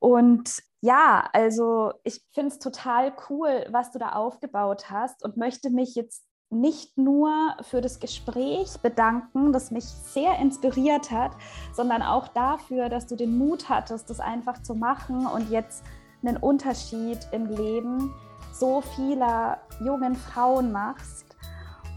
Und 0.00 0.62
ja, 0.82 1.28
also 1.32 1.92
ich 2.04 2.22
finde 2.32 2.52
es 2.52 2.58
total 2.58 3.12
cool, 3.28 3.66
was 3.70 3.90
du 3.90 3.98
da 3.98 4.10
aufgebaut 4.10 4.90
hast 4.90 5.22
und 5.24 5.36
möchte 5.36 5.70
mich 5.70 5.94
jetzt 5.94 6.24
nicht 6.48 6.98
nur 6.98 7.30
für 7.62 7.80
das 7.80 8.00
Gespräch 8.00 8.80
bedanken, 8.82 9.52
das 9.52 9.70
mich 9.70 9.84
sehr 9.84 10.38
inspiriert 10.38 11.10
hat, 11.10 11.32
sondern 11.72 12.02
auch 12.02 12.28
dafür, 12.28 12.88
dass 12.88 13.06
du 13.06 13.14
den 13.14 13.38
Mut 13.38 13.68
hattest, 13.68 14.10
das 14.10 14.20
einfach 14.20 14.62
zu 14.62 14.74
machen 14.74 15.26
und 15.26 15.50
jetzt 15.50 15.84
einen 16.22 16.38
Unterschied 16.38 17.18
im 17.30 17.46
Leben 17.46 18.12
so 18.52 18.80
vieler 18.80 19.58
jungen 19.84 20.16
Frauen 20.16 20.72
machst. 20.72 21.36